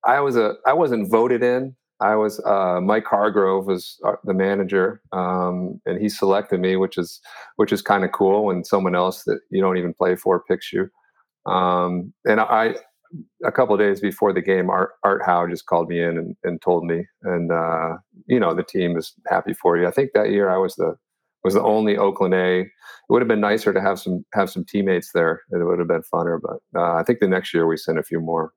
I 0.04 0.20
was 0.20 0.36
a 0.36 0.56
I 0.66 0.74
wasn't 0.74 1.10
voted 1.10 1.44
in. 1.44 1.76
I 2.02 2.16
was 2.16 2.40
uh, 2.46 2.82
Mike 2.82 3.06
Hargrove 3.06 3.68
was 3.68 4.00
uh, 4.06 4.16
the 4.24 4.34
manager, 4.34 5.02
um, 5.12 5.80
and 5.86 6.02
he 6.02 6.10
selected 6.10 6.60
me, 6.60 6.76
which 6.76 6.98
is 6.98 7.22
which 7.58 7.72
is 7.72 7.82
kind 7.82 8.04
of 8.04 8.12
cool 8.12 8.46
when 8.46 8.64
someone 8.64 8.96
else 8.96 9.24
that 9.26 9.40
you 9.52 9.62
don't 9.62 9.78
even 9.78 9.94
play 9.94 10.16
for 10.16 10.44
picks 10.44 10.74
you. 10.74 10.90
Um, 11.46 12.14
and 12.26 12.42
I, 12.42 12.76
a 13.46 13.52
couple 13.52 13.78
days 13.78 14.00
before 14.00 14.34
the 14.34 14.42
game, 14.42 14.70
Art, 14.70 14.92
Art 15.04 15.22
Howe 15.24 15.48
just 15.48 15.68
called 15.68 15.90
me 15.90 16.02
in 16.02 16.18
and, 16.18 16.36
and 16.44 16.62
told 16.62 16.86
me, 16.86 17.06
and 17.24 17.52
uh, 17.52 17.98
you 18.26 18.40
know 18.40 18.56
the 18.56 18.64
team 18.64 18.98
is 18.98 19.14
happy 19.28 19.54
for 19.54 19.78
you. 19.78 19.88
I 19.88 19.92
think 19.92 20.12
that 20.14 20.32
year 20.32 20.50
I 20.50 20.58
was 20.58 20.76
the 20.76 20.96
was 21.44 21.54
the 21.54 21.64
only 21.64 21.98
Oakland 21.98 22.34
A. 22.34 22.62
It 22.62 22.70
would 23.10 23.22
have 23.22 23.30
been 23.30 23.42
nicer 23.42 23.74
to 23.74 23.82
have 23.82 24.00
some 24.00 24.26
have 24.34 24.50
some 24.50 24.66
teammates 24.66 25.12
there. 25.12 25.42
It 25.52 25.64
would 25.64 25.80
have 25.80 25.88
been 25.88 26.04
funner, 26.12 26.40
but 26.42 26.80
uh, 26.80 26.96
I 26.96 27.04
think 27.04 27.20
the 27.20 27.28
next 27.28 27.54
year 27.54 27.68
we 27.68 27.78
sent 27.78 28.00
a 28.00 28.04
few 28.04 28.20
more. 28.20 28.54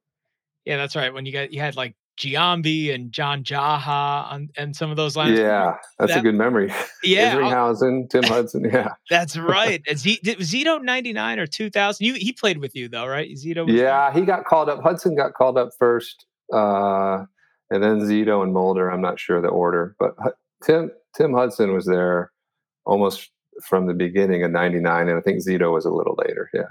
Yeah, 0.64 0.78
that's 0.78 0.96
right. 0.96 1.12
When 1.12 1.26
you 1.26 1.32
got 1.32 1.52
you 1.52 1.60
had 1.60 1.76
like 1.76 1.94
Giambi 2.16 2.94
and 2.94 3.10
John 3.10 3.42
Jaha 3.42 4.30
on, 4.30 4.48
and 4.56 4.76
some 4.76 4.90
of 4.90 4.96
those 4.96 5.16
lines. 5.16 5.38
Yeah, 5.38 5.76
that's 5.98 6.12
that, 6.12 6.20
a 6.20 6.22
good 6.22 6.34
memory. 6.34 6.72
Yeah, 7.02 7.36
Isringhausen, 7.36 8.08
Tim 8.08 8.22
Hudson. 8.24 8.64
Yeah, 8.72 8.94
that's 9.10 9.36
right. 9.36 9.82
Z, 9.94 10.20
Zito 10.24 10.82
ninety 10.82 11.12
nine 11.12 11.38
or 11.38 11.46
two 11.46 11.70
thousand. 11.70 12.06
You 12.06 12.14
he 12.14 12.32
played 12.32 12.58
with 12.58 12.74
you 12.74 12.88
though, 12.88 13.06
right? 13.06 13.30
Zito. 13.32 13.68
yeah, 13.68 14.10
there? 14.10 14.20
he 14.20 14.26
got 14.26 14.44
called 14.44 14.68
up. 14.68 14.82
Hudson 14.82 15.14
got 15.16 15.34
called 15.34 15.58
up 15.58 15.70
first, 15.78 16.26
uh, 16.52 17.24
and 17.70 17.82
then 17.82 18.00
Zito 18.00 18.42
and 18.42 18.54
Mulder. 18.54 18.90
I'm 18.90 19.02
not 19.02 19.20
sure 19.20 19.40
the 19.42 19.48
order, 19.48 19.96
but 19.98 20.14
Tim 20.64 20.90
Tim 21.16 21.34
Hudson 21.34 21.74
was 21.74 21.84
there 21.84 22.32
almost 22.86 23.30
from 23.62 23.86
the 23.86 23.94
beginning 23.94 24.44
of 24.44 24.50
'99, 24.50 25.08
and 25.08 25.18
I 25.18 25.20
think 25.20 25.44
Zito 25.44 25.72
was 25.72 25.84
a 25.84 25.90
little 25.90 26.16
later. 26.26 26.48
Yeah. 26.54 26.62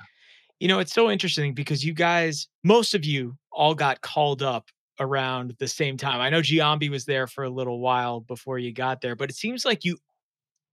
You 0.59 0.69
know, 0.69 0.79
it's 0.79 0.93
so 0.93 1.11
interesting 1.11 1.53
because 1.53 1.83
you 1.83 1.93
guys, 1.93 2.47
most 2.63 2.93
of 2.93 3.03
you, 3.03 3.37
all 3.51 3.75
got 3.75 4.01
called 4.01 4.41
up 4.41 4.69
around 4.99 5.55
the 5.59 5.67
same 5.67 5.97
time. 5.97 6.21
I 6.21 6.29
know 6.29 6.41
Giambi 6.41 6.89
was 6.89 7.05
there 7.05 7.27
for 7.27 7.43
a 7.43 7.49
little 7.49 7.79
while 7.79 8.21
before 8.21 8.59
you 8.59 8.71
got 8.71 9.01
there, 9.01 9.15
but 9.15 9.29
it 9.29 9.35
seems 9.35 9.65
like 9.65 9.83
you 9.83 9.97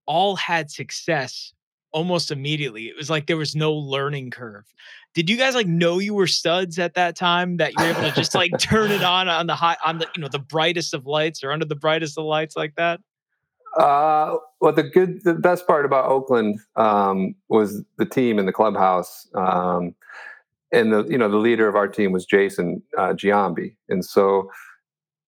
all 0.06 0.36
had 0.36 0.70
success 0.70 1.52
almost 1.92 2.30
immediately. 2.30 2.84
It 2.84 2.96
was 2.96 3.10
like 3.10 3.26
there 3.26 3.36
was 3.36 3.56
no 3.56 3.72
learning 3.72 4.30
curve. 4.30 4.72
Did 5.14 5.28
you 5.28 5.36
guys 5.36 5.54
like 5.54 5.66
know 5.66 5.98
you 5.98 6.14
were 6.14 6.26
studs 6.26 6.78
at 6.78 6.94
that 6.94 7.16
time 7.16 7.56
that 7.56 7.72
you 7.76 7.84
were 7.84 7.90
able 7.90 8.02
to 8.02 8.12
just 8.12 8.34
like 8.34 8.52
turn 8.58 8.90
it 8.90 9.02
on 9.02 9.28
on 9.28 9.46
the 9.46 9.54
high 9.54 9.76
on 9.84 9.98
the 9.98 10.06
you 10.14 10.22
know 10.22 10.28
the 10.28 10.38
brightest 10.38 10.94
of 10.94 11.06
lights 11.06 11.42
or 11.42 11.52
under 11.52 11.64
the 11.64 11.74
brightest 11.74 12.18
of 12.18 12.24
lights 12.24 12.56
like 12.56 12.74
that? 12.76 13.00
Uh, 13.78 14.36
well, 14.60 14.72
the 14.72 14.82
good, 14.82 15.22
the 15.22 15.34
best 15.34 15.66
part 15.66 15.84
about 15.84 16.06
Oakland 16.06 16.58
um, 16.76 17.34
was 17.48 17.84
the 17.98 18.04
team 18.04 18.38
in 18.38 18.46
the 18.46 18.52
clubhouse. 18.52 19.28
Um, 19.34 19.94
and 20.72 20.92
the 20.92 21.04
you 21.08 21.18
know 21.18 21.28
the 21.28 21.36
leader 21.36 21.68
of 21.68 21.76
our 21.76 21.88
team 21.88 22.12
was 22.12 22.24
Jason 22.24 22.82
uh, 22.96 23.12
Giambi, 23.12 23.76
and 23.88 24.04
so 24.04 24.50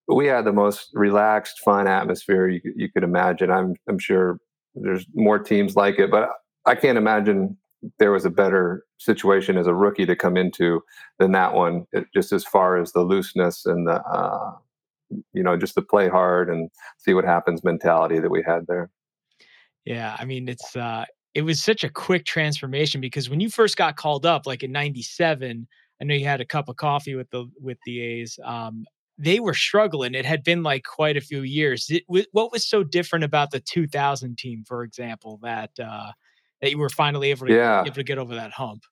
we 0.08 0.26
had 0.26 0.44
the 0.44 0.52
most 0.52 0.90
relaxed, 0.94 1.60
fun 1.60 1.86
atmosphere 1.86 2.48
you, 2.48 2.60
you 2.76 2.90
could 2.90 3.04
imagine. 3.04 3.50
I'm 3.50 3.74
I'm 3.88 3.98
sure 3.98 4.38
there's 4.74 5.06
more 5.14 5.38
teams 5.38 5.76
like 5.76 5.98
it, 5.98 6.10
but 6.10 6.30
I 6.66 6.74
can't 6.74 6.98
imagine 6.98 7.56
there 7.98 8.12
was 8.12 8.24
a 8.24 8.30
better 8.30 8.84
situation 8.98 9.56
as 9.56 9.66
a 9.66 9.74
rookie 9.74 10.06
to 10.06 10.16
come 10.16 10.36
into 10.36 10.82
than 11.18 11.32
that 11.32 11.54
one. 11.54 11.86
It, 11.92 12.06
just 12.14 12.32
as 12.32 12.44
far 12.44 12.76
as 12.76 12.92
the 12.92 13.02
looseness 13.02 13.66
and 13.66 13.86
the 13.86 14.02
uh, 14.02 14.52
you 15.32 15.42
know 15.42 15.56
just 15.56 15.74
the 15.74 15.82
play 15.82 16.08
hard 16.08 16.48
and 16.48 16.70
see 16.98 17.14
what 17.14 17.24
happens 17.24 17.64
mentality 17.64 18.18
that 18.18 18.30
we 18.30 18.42
had 18.46 18.66
there. 18.66 18.90
Yeah, 19.84 20.16
I 20.18 20.24
mean 20.24 20.48
it's 20.48 20.76
uh, 20.76 21.04
it 21.34 21.42
was 21.42 21.62
such 21.62 21.84
a 21.84 21.88
quick 21.88 22.24
transformation 22.24 23.00
because 23.00 23.30
when 23.30 23.40
you 23.40 23.48
first 23.48 23.76
got 23.76 23.96
called 23.96 24.26
up, 24.26 24.46
like 24.46 24.62
in 24.62 24.72
'97, 24.72 25.66
I 26.00 26.04
know 26.04 26.14
you 26.14 26.26
had 26.26 26.40
a 26.40 26.46
cup 26.46 26.68
of 26.68 26.76
coffee 26.76 27.14
with 27.14 27.30
the 27.30 27.46
with 27.60 27.78
the 27.86 28.00
A's. 28.00 28.38
Um, 28.44 28.84
they 29.18 29.40
were 29.40 29.54
struggling. 29.54 30.14
It 30.14 30.24
had 30.24 30.42
been 30.42 30.62
like 30.62 30.84
quite 30.84 31.16
a 31.16 31.20
few 31.20 31.42
years. 31.42 31.86
It, 31.90 32.04
what 32.32 32.50
was 32.50 32.66
so 32.66 32.82
different 32.82 33.24
about 33.24 33.50
the 33.50 33.60
2000 33.60 34.36
team, 34.36 34.64
for 34.66 34.82
example, 34.82 35.38
that 35.42 35.70
uh, 35.82 36.12
that 36.60 36.70
you 36.70 36.78
were 36.78 36.88
finally 36.88 37.30
able 37.30 37.46
to, 37.46 37.54
yeah. 37.54 37.82
able 37.82 37.94
to 37.94 38.02
get 38.02 38.18
over 38.18 38.34
that 38.34 38.52
hump? 38.52 38.84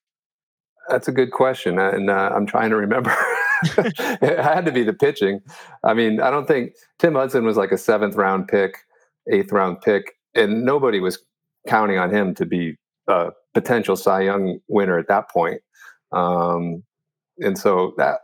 That's 0.89 1.07
a 1.07 1.11
good 1.11 1.31
question, 1.31 1.77
and 1.77 2.09
uh, 2.09 2.31
I'm 2.33 2.45
trying 2.45 2.69
to 2.71 2.75
remember. 2.75 3.15
it 3.77 4.39
had 4.39 4.65
to 4.65 4.71
be 4.71 4.83
the 4.83 4.93
pitching. 4.93 5.39
I 5.83 5.93
mean, 5.93 6.19
I 6.19 6.31
don't 6.31 6.47
think 6.47 6.73
Tim 6.97 7.13
Hudson 7.13 7.45
was 7.45 7.57
like 7.57 7.71
a 7.71 7.77
seventh 7.77 8.15
round 8.15 8.47
pick, 8.47 8.75
eighth 9.31 9.51
round 9.51 9.81
pick, 9.81 10.13
and 10.33 10.65
nobody 10.65 10.99
was 10.99 11.23
counting 11.67 11.97
on 11.97 12.13
him 12.13 12.33
to 12.35 12.45
be 12.45 12.75
a 13.07 13.31
potential 13.53 13.95
Cy 13.95 14.21
Young 14.21 14.59
winner 14.67 14.97
at 14.97 15.07
that 15.07 15.29
point. 15.29 15.61
Um, 16.11 16.83
and 17.39 17.57
so 17.57 17.93
that 17.97 18.19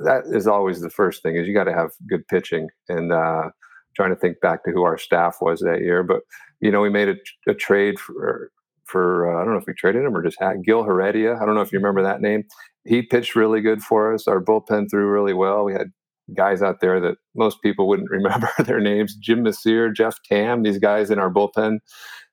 that 0.00 0.24
is 0.26 0.46
always 0.46 0.80
the 0.80 0.90
first 0.90 1.22
thing 1.22 1.36
is 1.36 1.46
you 1.46 1.54
got 1.54 1.64
to 1.64 1.72
have 1.72 1.90
good 2.08 2.26
pitching 2.28 2.68
and 2.88 3.12
uh, 3.12 3.50
trying 3.94 4.10
to 4.10 4.16
think 4.16 4.40
back 4.40 4.64
to 4.64 4.70
who 4.70 4.82
our 4.82 4.98
staff 4.98 5.38
was 5.40 5.60
that 5.60 5.80
year. 5.80 6.02
But 6.02 6.20
you 6.60 6.70
know, 6.70 6.80
we 6.80 6.90
made 6.90 7.08
a, 7.08 7.16
a 7.48 7.54
trade 7.54 7.98
for 7.98 8.50
for 8.84 9.30
uh, 9.30 9.40
I 9.40 9.44
don't 9.44 9.54
know 9.54 9.60
if 9.60 9.66
we 9.66 9.74
traded 9.74 10.04
him 10.04 10.16
or 10.16 10.22
just 10.22 10.40
had 10.40 10.64
Gil 10.64 10.84
Heredia. 10.84 11.36
I 11.36 11.44
don't 11.44 11.54
know 11.54 11.62
if 11.62 11.72
you 11.72 11.78
remember 11.78 12.02
that 12.02 12.20
name. 12.20 12.44
He 12.84 13.02
pitched 13.02 13.34
really 13.34 13.60
good 13.60 13.82
for 13.82 14.12
us. 14.12 14.28
Our 14.28 14.42
bullpen 14.42 14.90
threw 14.90 15.08
really 15.08 15.32
well. 15.32 15.64
We 15.64 15.72
had 15.72 15.92
guys 16.34 16.62
out 16.62 16.80
there 16.80 17.00
that 17.00 17.16
most 17.34 17.62
people 17.62 17.88
wouldn't 17.88 18.10
remember 18.10 18.50
their 18.64 18.80
names: 18.80 19.14
Jim 19.16 19.44
Mecir, 19.44 19.94
Jeff 19.94 20.18
Tam. 20.24 20.62
These 20.62 20.78
guys 20.78 21.10
in 21.10 21.18
our 21.18 21.30
bullpen 21.32 21.78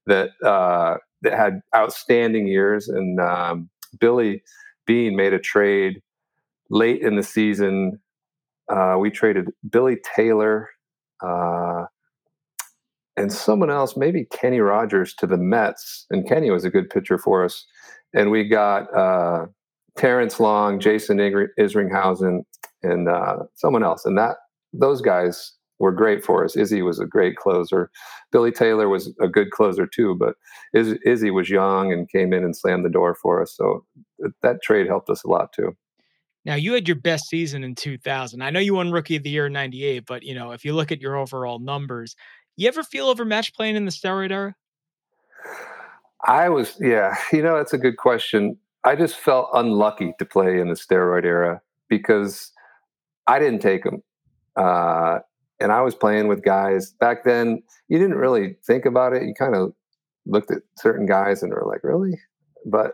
that 0.07 0.29
uh, 0.43 0.97
that 1.21 1.33
had 1.33 1.61
outstanding 1.75 2.47
years. 2.47 2.87
And 2.87 3.19
um, 3.19 3.69
Billy 3.99 4.43
Beane 4.85 5.15
made 5.15 5.33
a 5.33 5.39
trade 5.39 6.01
late 6.69 7.01
in 7.01 7.15
the 7.15 7.23
season. 7.23 7.99
Uh, 8.71 8.95
we 8.99 9.09
traded 9.09 9.49
Billy 9.69 9.97
Taylor 10.15 10.69
uh, 11.25 11.85
and 13.17 13.31
someone 13.31 13.69
else, 13.69 13.97
maybe 13.97 14.25
Kenny 14.31 14.59
Rogers, 14.59 15.13
to 15.15 15.27
the 15.27 15.37
Mets. 15.37 16.05
And 16.09 16.27
Kenny 16.27 16.49
was 16.49 16.63
a 16.63 16.69
good 16.69 16.89
pitcher 16.89 17.17
for 17.17 17.43
us. 17.43 17.65
And 18.13 18.31
we 18.31 18.47
got 18.47 18.93
uh, 18.95 19.45
Terrence 19.97 20.39
Long, 20.39 20.79
Jason 20.79 21.17
Isringhausen, 21.17 22.43
and 22.83 23.09
uh, 23.09 23.37
someone 23.55 23.83
else. 23.83 24.05
And 24.05 24.17
that 24.17 24.37
those 24.73 25.01
guys 25.01 25.53
were 25.81 25.91
great 25.91 26.23
for 26.23 26.45
us. 26.45 26.55
Izzy 26.55 26.81
was 26.81 26.99
a 26.99 27.05
great 27.05 27.35
closer. 27.35 27.89
Billy 28.31 28.51
Taylor 28.51 28.87
was 28.87 29.13
a 29.19 29.27
good 29.27 29.51
closer 29.51 29.85
too, 29.85 30.15
but 30.15 30.35
Iz- 30.73 30.99
Izzy 31.05 31.31
was 31.31 31.49
young 31.49 31.91
and 31.91 32.09
came 32.09 32.33
in 32.33 32.43
and 32.43 32.55
slammed 32.55 32.85
the 32.85 32.89
door 32.89 33.15
for 33.15 33.41
us. 33.41 33.53
So 33.55 33.83
th- 34.21 34.33
that 34.41 34.61
trade 34.61 34.87
helped 34.87 35.09
us 35.09 35.23
a 35.23 35.27
lot 35.27 35.51
too. 35.53 35.75
Now 36.45 36.55
you 36.55 36.73
had 36.73 36.87
your 36.87 36.95
best 36.95 37.27
season 37.27 37.63
in 37.63 37.75
2000. 37.75 38.41
I 38.41 38.49
know 38.49 38.59
you 38.59 38.75
won 38.75 38.91
Rookie 38.91 39.15
of 39.15 39.23
the 39.23 39.29
Year 39.29 39.47
in 39.47 39.53
'98, 39.53 40.05
but 40.05 40.23
you 40.23 40.33
know 40.33 40.51
if 40.51 40.63
you 40.63 40.73
look 40.73 40.91
at 40.91 41.01
your 41.01 41.15
overall 41.15 41.59
numbers, 41.59 42.15
you 42.57 42.67
ever 42.67 42.83
feel 42.83 43.07
overmatched 43.07 43.55
playing 43.55 43.75
in 43.75 43.85
the 43.85 43.91
steroid 43.91 44.31
era? 44.31 44.55
I 46.23 46.49
was, 46.49 46.77
yeah. 46.79 47.15
You 47.33 47.41
know, 47.41 47.57
that's 47.57 47.73
a 47.73 47.77
good 47.77 47.97
question. 47.97 48.57
I 48.83 48.95
just 48.95 49.15
felt 49.15 49.49
unlucky 49.53 50.13
to 50.19 50.25
play 50.25 50.59
in 50.59 50.67
the 50.67 50.75
steroid 50.75 51.25
era 51.25 51.61
because 51.87 52.51
I 53.27 53.39
didn't 53.39 53.61
take 53.61 53.83
them. 53.83 54.03
Uh, 54.55 55.19
and 55.61 55.71
I 55.71 55.81
was 55.81 55.95
playing 55.95 56.27
with 56.27 56.43
guys 56.43 56.91
back 56.99 57.23
then. 57.23 57.63
You 57.87 57.99
didn't 57.99 58.17
really 58.17 58.57
think 58.65 58.85
about 58.85 59.13
it. 59.13 59.23
You 59.23 59.33
kind 59.33 59.55
of 59.55 59.73
looked 60.25 60.51
at 60.51 60.63
certain 60.77 61.05
guys 61.05 61.43
and 61.43 61.51
were 61.53 61.65
like, 61.65 61.83
really? 61.83 62.19
But 62.65 62.93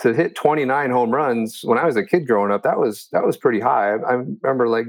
to 0.00 0.14
hit 0.14 0.34
29 0.34 0.90
home 0.90 1.10
runs 1.10 1.60
when 1.64 1.78
I 1.78 1.84
was 1.84 1.96
a 1.96 2.04
kid 2.04 2.26
growing 2.26 2.52
up, 2.52 2.62
that 2.62 2.78
was 2.78 3.08
that 3.12 3.24
was 3.24 3.36
pretty 3.36 3.60
high. 3.60 3.94
I, 3.94 4.12
I 4.12 4.12
remember 4.42 4.68
like 4.68 4.86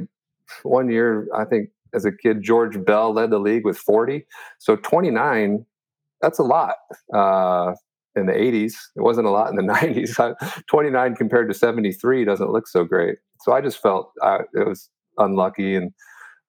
one 0.64 0.90
year, 0.90 1.28
I 1.36 1.46
think 1.46 1.70
as 1.94 2.06
a 2.06 2.12
kid, 2.12 2.42
George 2.42 2.84
Bell 2.86 3.14
led 3.14 3.32
the 3.32 3.40
league 3.40 3.66
with 3.66 3.78
40. 3.78 4.26
So 4.60 4.76
29, 4.76 5.66
that's 6.22 6.40
a 6.40 6.44
lot. 6.44 6.76
Uh, 7.14 7.74
in 8.16 8.26
the 8.26 8.34
80s, 8.34 8.74
it 8.96 9.02
wasn't 9.02 9.28
a 9.28 9.32
lot 9.32 9.50
in 9.50 9.56
the 9.56 9.64
90s. 9.74 10.36
29 10.68 11.16
compared 11.16 11.48
to 11.50 11.54
73 11.54 12.26
doesn't 12.26 12.52
look 12.52 12.68
so 12.68 12.84
great. 12.84 13.18
So 13.42 13.54
I 13.54 13.62
just 13.62 13.82
felt 13.82 14.12
uh, 14.22 14.40
it 14.54 14.68
was 14.68 14.90
unlucky 15.18 15.76
and 15.76 15.92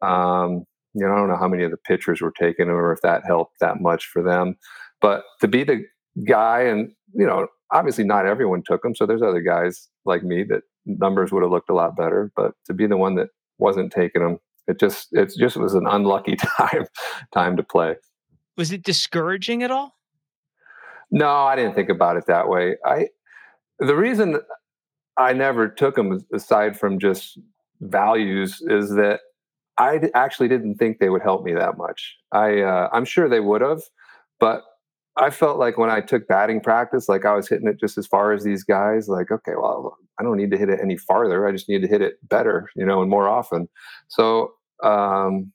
um, 0.03 0.65
you 0.95 1.07
know, 1.07 1.13
I 1.13 1.17
don't 1.17 1.29
know 1.29 1.37
how 1.37 1.49
many 1.49 1.65
of 1.65 1.71
the 1.71 1.77
pitchers 1.77 2.21
were 2.21 2.33
taken 2.33 2.69
or 2.69 2.93
if 2.93 3.01
that 3.03 3.25
helped 3.25 3.61
that 3.61 3.81
much 3.81 4.07
for 4.07 4.23
them. 4.23 4.57
But 5.01 5.23
to 5.41 5.49
be 5.49 5.65
the 5.65 5.85
guy, 6.27 6.63
and 6.63 6.93
you 7.15 7.27
know, 7.27 7.47
obviously 7.73 8.05
not 8.05 8.27
everyone 8.27 8.63
took 8.65 8.83
them. 8.83 8.95
So 8.95 9.07
there's 9.07 9.23
other 9.23 9.41
guys 9.41 9.89
like 10.05 10.23
me 10.23 10.45
that 10.45 10.63
numbers 10.87 11.33
would 11.33 11.43
have 11.43 11.53
looked 11.53 11.71
a 11.71 11.75
lot 11.75 11.97
better. 11.97 12.33
But 12.37 12.53
to 12.67 12.75
be 12.75 12.87
the 12.87 12.97
one 12.97 13.15
that 13.17 13.29
wasn't 13.59 13.93
taking 13.93 14.23
them, 14.23 14.39
it 14.67 14.79
just 14.79 15.09
it 15.13 15.33
just 15.39 15.57
was 15.57 15.75
an 15.75 15.87
unlucky 15.89 16.37
time 16.59 16.87
time 17.33 17.57
to 17.57 17.63
play. 17.63 17.97
Was 18.57 18.73
it 18.73 18.83
discouraging 18.83 19.63
at 19.63 19.71
all? 19.71 19.97
No, 21.11 21.29
I 21.29 21.57
didn't 21.57 21.75
think 21.75 21.89
about 21.89 22.17
it 22.17 22.27
that 22.27 22.49
way. 22.49 22.77
I 22.85 23.09
the 23.79 23.97
reason 23.97 24.41
I 25.17 25.33
never 25.33 25.69
took 25.69 25.97
them 25.97 26.25
aside 26.33 26.79
from 26.79 26.99
just 26.99 27.39
values 27.81 28.63
is 28.67 28.91
that 28.91 29.21
I 29.81 30.11
actually 30.15 30.49
didn't 30.49 30.75
think 30.75 30.99
they 30.99 31.09
would 31.09 31.23
help 31.23 31.43
me 31.43 31.55
that 31.55 31.79
much. 31.79 32.17
I 32.33 32.61
uh, 32.61 32.91
I'm 32.93 33.07
sure 33.07 33.29
they 33.31 33.41
would 33.41 33.63
have, 33.63 33.83
but 34.39 34.63
I 35.17 35.31
felt 35.31 35.59
like 35.59 35.79
when 35.79 35.89
I 35.89 36.03
took 36.03 36.29
batting 36.29 36.61
practice, 36.61 37.09
like 37.09 37.25
I 37.25 37.35
was 37.35 37.49
hitting 37.49 37.67
it 37.67 37.81
just 37.81 37.97
as 37.97 38.07
far 38.07 38.33
as 38.33 38.45
these 38.45 38.63
guys. 38.63 39.09
Like, 39.09 39.31
okay, 39.31 39.53
well, 39.57 39.97
I 40.19 40.23
don't 40.23 40.37
need 40.37 40.51
to 40.51 40.59
hit 40.59 40.69
it 40.69 40.81
any 40.83 40.99
farther. 40.99 41.49
I 41.49 41.53
just 41.53 41.67
need 41.67 41.81
to 41.81 41.89
hit 41.89 42.03
it 42.03 42.17
better, 42.29 42.69
you 42.77 42.85
know, 42.85 43.01
and 43.01 43.11
more 43.11 43.27
often. 43.27 43.71
So, 44.09 44.53
um, 44.83 45.51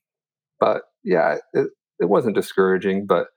but 0.59 0.81
yeah, 1.03 1.37
it, 1.53 1.67
it 1.99 2.09
wasn't 2.09 2.35
discouraging, 2.35 3.05
but 3.05 3.27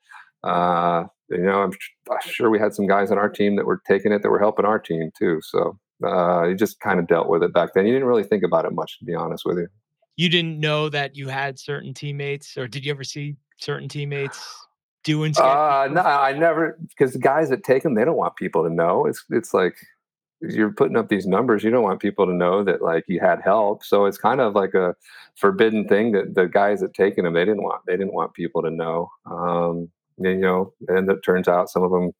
uh, 0.42 1.04
you 1.28 1.42
know, 1.42 1.64
I'm, 1.64 1.72
I'm, 2.10 2.18
sure 2.30 2.48
we 2.48 2.58
had 2.58 2.74
some 2.74 2.86
guys 2.86 3.10
on 3.10 3.18
our 3.18 3.28
team 3.28 3.56
that 3.56 3.66
were 3.66 3.82
taking 3.86 4.12
it 4.12 4.22
that 4.22 4.30
were 4.30 4.38
helping 4.38 4.64
our 4.64 4.78
team 4.78 5.10
too. 5.18 5.40
So 5.42 5.78
uh, 6.02 6.44
you 6.44 6.54
just 6.54 6.80
kind 6.80 6.98
of 6.98 7.08
dealt 7.08 7.28
with 7.28 7.42
it 7.42 7.52
back 7.52 7.74
then. 7.74 7.86
You 7.86 7.92
didn't 7.92 8.08
really 8.08 8.24
think 8.24 8.42
about 8.42 8.64
it 8.64 8.72
much, 8.72 8.98
to 9.00 9.04
be 9.04 9.14
honest 9.14 9.44
with 9.44 9.58
you 9.58 9.68
you 10.18 10.28
didn't 10.28 10.58
know 10.58 10.88
that 10.88 11.16
you 11.16 11.28
had 11.28 11.58
certain 11.60 11.94
teammates, 11.94 12.58
or 12.58 12.66
did 12.66 12.84
you 12.84 12.90
ever 12.90 13.04
see 13.04 13.36
certain 13.56 13.88
teammates 13.88 14.44
doing? 15.04 15.32
Uh, 15.38 15.88
no, 15.92 16.02
I 16.02 16.32
never 16.32 16.76
because 16.88 17.12
the 17.12 17.20
guys 17.20 17.48
that 17.50 17.62
take 17.62 17.84
them, 17.84 17.94
they 17.94 18.04
don't 18.04 18.16
want 18.16 18.34
people 18.34 18.64
to 18.64 18.70
know. 18.70 19.06
It's 19.06 19.24
it's 19.30 19.54
like 19.54 19.76
you're 20.40 20.72
putting 20.72 20.96
up 20.96 21.08
these 21.08 21.28
numbers. 21.28 21.62
You 21.62 21.70
don't 21.70 21.84
want 21.84 22.00
people 22.00 22.26
to 22.26 22.32
know 22.32 22.64
that 22.64 22.82
like 22.82 23.04
you 23.06 23.20
had 23.20 23.40
help. 23.42 23.84
So 23.84 24.06
it's 24.06 24.18
kind 24.18 24.40
of 24.40 24.56
like 24.56 24.74
a 24.74 24.96
forbidden 25.36 25.86
thing 25.86 26.10
that 26.12 26.34
the 26.34 26.46
guys 26.46 26.80
that 26.80 26.94
taken 26.94 27.24
them 27.24 27.34
they 27.34 27.44
didn't 27.44 27.62
want 27.62 27.82
they 27.86 27.96
didn't 27.96 28.12
want 28.12 28.34
people 28.34 28.60
to 28.62 28.70
know. 28.70 29.08
Um, 29.24 29.88
and, 30.18 30.26
you 30.26 30.40
know, 30.40 30.72
and 30.88 31.08
it 31.08 31.20
turns 31.24 31.46
out 31.46 31.70
some 31.70 31.84
of 31.84 31.92
them 31.92 32.10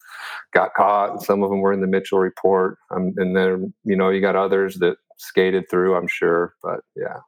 got 0.53 0.73
caught, 0.75 1.11
and 1.11 1.23
some 1.23 1.43
of 1.43 1.51
them 1.51 1.61
were 1.61 1.73
in 1.73 1.81
the 1.81 1.89
Mitchell 1.89 2.21
report, 2.21 2.79
um, 2.93 3.13
and 3.17 3.35
then 3.35 3.75
you 3.83 3.97
know 3.97 4.11
you 4.11 4.21
got 4.21 4.37
others 4.37 4.77
that 4.77 4.99
skated 5.17 5.69
through. 5.69 5.97
I'm 5.97 6.07
sure, 6.07 6.55
but 6.63 6.83
yeah. 6.95 7.19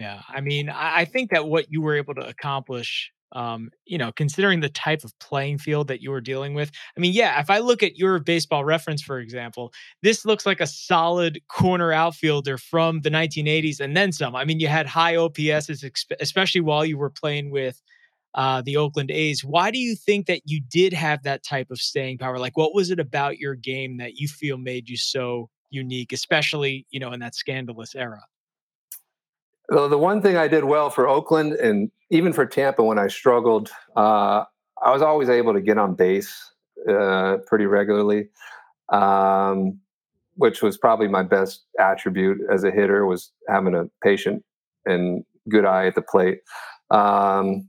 Yeah, 0.00 0.20
I 0.28 0.40
mean, 0.40 0.68
I 0.68 1.04
think 1.06 1.30
that 1.30 1.46
what 1.46 1.70
you 1.72 1.80
were 1.80 1.94
able 1.96 2.14
to 2.14 2.26
accomplish 2.26 3.10
um, 3.32 3.70
you 3.84 3.98
know, 3.98 4.12
considering 4.12 4.60
the 4.60 4.68
type 4.68 5.02
of 5.02 5.12
playing 5.18 5.58
field 5.58 5.88
that 5.88 6.00
you 6.00 6.10
were 6.12 6.20
dealing 6.20 6.54
with. 6.54 6.70
I 6.96 7.00
mean, 7.00 7.12
yeah, 7.12 7.40
if 7.40 7.50
I 7.50 7.58
look 7.58 7.82
at 7.82 7.98
your 7.98 8.20
baseball 8.20 8.64
reference, 8.64 9.02
for 9.02 9.18
example, 9.18 9.72
this 10.00 10.24
looks 10.24 10.46
like 10.46 10.60
a 10.60 10.66
solid 10.66 11.40
corner 11.48 11.92
outfielder 11.92 12.56
from 12.56 13.00
the 13.00 13.10
1980s 13.10 13.80
and 13.80 13.96
then 13.96 14.12
some. 14.12 14.36
I 14.36 14.44
mean, 14.44 14.60
you 14.60 14.68
had 14.68 14.86
high 14.86 15.16
OPSs, 15.16 15.82
especially 16.20 16.60
while 16.60 16.86
you 16.86 16.96
were 16.96 17.10
playing 17.10 17.50
with 17.50 17.82
uh, 18.34 18.62
the 18.62 18.76
Oakland 18.76 19.10
A's. 19.10 19.44
Why 19.44 19.70
do 19.70 19.78
you 19.78 19.96
think 19.96 20.26
that 20.26 20.42
you 20.44 20.60
did 20.60 20.92
have 20.92 21.22
that 21.24 21.42
type 21.44 21.70
of 21.70 21.78
staying 21.80 22.18
power? 22.18 22.38
Like, 22.38 22.56
what 22.56 22.74
was 22.74 22.90
it 22.90 23.00
about 23.00 23.38
your 23.38 23.54
game 23.56 23.96
that 23.98 24.16
you 24.18 24.28
feel 24.28 24.58
made 24.58 24.88
you 24.88 24.96
so 24.96 25.50
unique, 25.70 26.12
especially, 26.12 26.86
you 26.90 27.00
know, 27.00 27.12
in 27.12 27.20
that 27.20 27.34
scandalous 27.34 27.94
era? 27.96 28.22
The 29.68 29.98
one 29.98 30.22
thing 30.22 30.36
I 30.36 30.46
did 30.46 30.64
well 30.64 30.90
for 30.90 31.08
Oakland 31.08 31.54
and 31.54 31.90
even 32.10 32.32
for 32.32 32.46
Tampa 32.46 32.84
when 32.84 32.98
I 32.98 33.08
struggled, 33.08 33.70
uh, 33.96 34.44
I 34.82 34.92
was 34.92 35.02
always 35.02 35.28
able 35.28 35.52
to 35.54 35.60
get 35.60 35.76
on 35.78 35.94
base 35.94 36.52
uh, 36.88 37.38
pretty 37.46 37.66
regularly, 37.66 38.28
um, 38.90 39.80
which 40.36 40.62
was 40.62 40.78
probably 40.78 41.08
my 41.08 41.22
best 41.22 41.64
attribute 41.80 42.38
as 42.52 42.62
a 42.62 42.70
hitter 42.70 43.06
was 43.06 43.32
having 43.48 43.74
a 43.74 43.86
patient 44.02 44.44
and 44.84 45.24
good 45.48 45.64
eye 45.64 45.86
at 45.86 45.96
the 45.96 46.02
plate. 46.02 46.40
Um, 46.90 47.68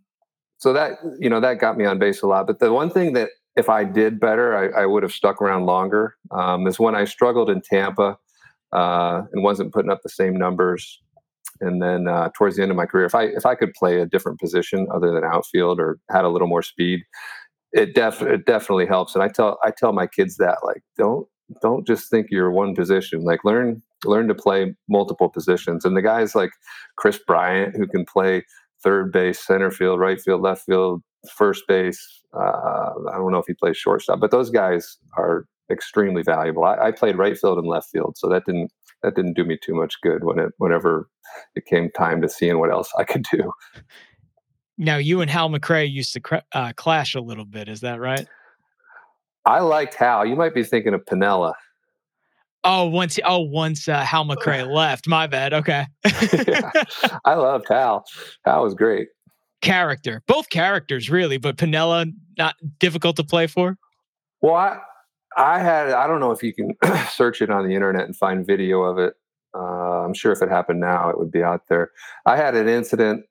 so 0.60 0.74
that 0.74 1.00
you 1.20 1.30
know 1.30 1.39
that 1.39 1.60
got 1.60 1.77
me 1.77 1.86
on 1.86 2.00
base 2.00 2.22
a 2.22 2.27
lot. 2.27 2.48
But 2.48 2.60
the 2.60 2.72
one 2.74 2.89
thing 2.89 3.13
that 3.13 3.30
if 3.56 3.70
I 3.70 3.84
did 3.84 4.20
better, 4.20 4.56
I, 4.56 4.84
I 4.84 4.86
would 4.86 5.04
have 5.04 5.12
stuck 5.12 5.42
around 5.42 5.66
longer. 5.66 6.16
Um, 6.32 6.68
is 6.68 6.80
when 6.80 6.96
I 6.96 7.06
struggled 7.06 7.50
in 7.50 7.62
Tampa 7.62 8.18
uh, 8.72 9.24
and 9.32 9.44
wasn't 9.44 9.74
putting 9.74 9.92
up 9.92 10.01
the 10.04 10.10
same 10.10 10.36
numbers 10.36 11.01
and 11.62 11.82
then 11.82 12.08
uh, 12.08 12.30
towards 12.36 12.56
the 12.56 12.62
end 12.62 12.72
of 12.72 12.78
my 12.78 12.86
career, 12.86 13.06
if 13.06 13.16
I 13.16 13.24
if 13.24 13.46
I 13.46 13.56
could 13.56 13.74
play 13.74 14.00
a 14.00 14.06
different 14.06 14.40
position 14.40 14.88
other 14.94 15.12
than 15.12 15.24
outfield 15.24 15.80
or 15.80 16.00
had 16.10 16.26
a 16.26 16.30
little 16.30 16.48
more 16.48 16.62
speed, 16.62 17.02
it 17.74 17.96
def 17.96 18.22
it 18.22 18.46
definitely 18.46 18.86
helps. 18.86 19.16
And 19.16 19.24
I 19.24 19.28
tell 19.28 19.58
I 19.64 19.72
tell 19.72 19.94
my 19.94 20.08
kids 20.08 20.38
that 20.38 20.60
like 20.64 20.84
don't 20.98 21.28
don't 21.62 21.88
just 21.88 22.10
think 22.10 22.28
you're 22.30 22.52
one 22.52 22.76
position. 22.76 23.24
Like 23.24 23.44
learn 23.44 23.82
learn 24.06 24.28
to 24.28 24.36
play 24.36 24.76
multiple 24.90 25.30
positions. 25.30 25.86
And 25.86 25.96
the 25.96 26.02
guys 26.02 26.36
like 26.36 26.52
Kris 26.98 27.20
Bryant 27.26 27.76
who 27.76 27.88
can 27.88 28.06
play 28.06 28.44
third 28.84 29.12
base, 29.12 29.40
center 29.40 29.72
field, 29.72 30.00
right 30.00 30.22
field, 30.22 30.42
left 30.42 30.66
field, 30.66 31.02
first 31.36 31.64
base. 31.68 32.24
Uh, 32.34 32.92
I 33.12 33.18
don't 33.18 33.32
know 33.32 33.40
if 33.40 33.48
he 33.48 33.54
plays 33.54 33.78
shortstop, 33.78 34.20
but 34.20 34.32
those 34.32 34.50
guys 34.50 34.98
are 35.18 35.46
extremely 35.72 36.22
valuable. 36.22 36.64
I, 36.64 36.78
I 36.88 36.92
played 36.92 37.18
right 37.18 37.38
field 37.38 37.58
and 37.58 37.68
left 37.68 37.90
field, 37.90 38.18
so 38.18 38.30
that 38.30 38.46
didn't 38.46 38.72
that 39.04 39.16
didn't 39.16 39.34
do 39.34 39.44
me 39.44 39.58
too 39.62 39.76
much 39.76 39.96
good 40.02 40.24
when 40.24 40.40
it 40.40 40.52
whenever 40.58 41.10
it 41.56 41.65
came 41.65 41.89
time 41.91 42.22
to 42.22 42.29
seeing 42.29 42.60
what 42.60 42.72
else 42.72 42.91
I 42.98 43.03
could 43.03 43.25
do. 43.32 43.51
Now, 44.77 44.98
you 44.98 45.22
and 45.22 45.29
Hal 45.29 45.50
McRae 45.50 45.91
used 45.91 46.13
to 46.13 46.44
uh, 46.51 46.74
clash 46.75 47.15
a 47.15 47.22
little 47.22 47.46
bit. 47.46 47.67
Is 47.67 47.82
that 47.82 48.00
right? 48.00 48.27
I 49.46 49.60
liked 49.60 49.96
Hal. 49.96 50.25
You 50.25 50.36
might 50.36 50.53
be 50.53 50.63
thinking 50.63 50.94
of 50.94 51.03
Piniella. 51.06 51.53
Oh, 52.63 52.86
once 52.86 53.17
oh 53.24 53.39
once 53.39 53.88
uh, 53.88 54.01
Hal 54.01 54.25
McRae 54.29 54.67
left. 54.67 55.08
My 55.08 55.25
bad. 55.25 55.53
Okay. 55.53 55.86
yeah, 56.06 56.72
I 57.25 57.36
loved 57.36 57.65
Hal. 57.70 58.03
Hal 58.46 58.63
was 58.63 58.74
great. 58.74 59.08
Character, 59.62 60.22
both 60.27 60.50
characters, 60.50 61.10
really, 61.10 61.38
but 61.38 61.58
Piniella 61.58 62.12
not 62.38 62.56
difficult 62.77 63.15
to 63.15 63.24
play 63.24 63.48
for. 63.48 63.77
Well, 64.41 64.56
I 64.56 64.77
I 65.38 65.60
had 65.60 65.91
I 65.91 66.08
don't 66.08 66.20
know 66.20 66.32
if 66.32 66.44
you 66.44 66.53
can 66.53 66.76
search 67.10 67.41
it 67.41 67.50
on 67.50 67.67
the 67.67 67.73
internet 67.73 68.06
and 68.06 68.15
find 68.15 68.45
video 68.45 68.82
of 68.82 69.00
it. 69.00 69.13
Uh, 69.56 70.04
I'm 70.06 70.14
sure 70.14 70.32
if 70.32 70.42
it 70.42 70.50
happened 70.50 70.80
now, 70.80 71.10
it 71.10 71.18
would 71.18 71.32
be 71.32 71.44
out 71.44 71.62
there. 71.70 71.92
I 72.26 72.36
had 72.36 72.56
an 72.56 72.68
incident 72.68 73.26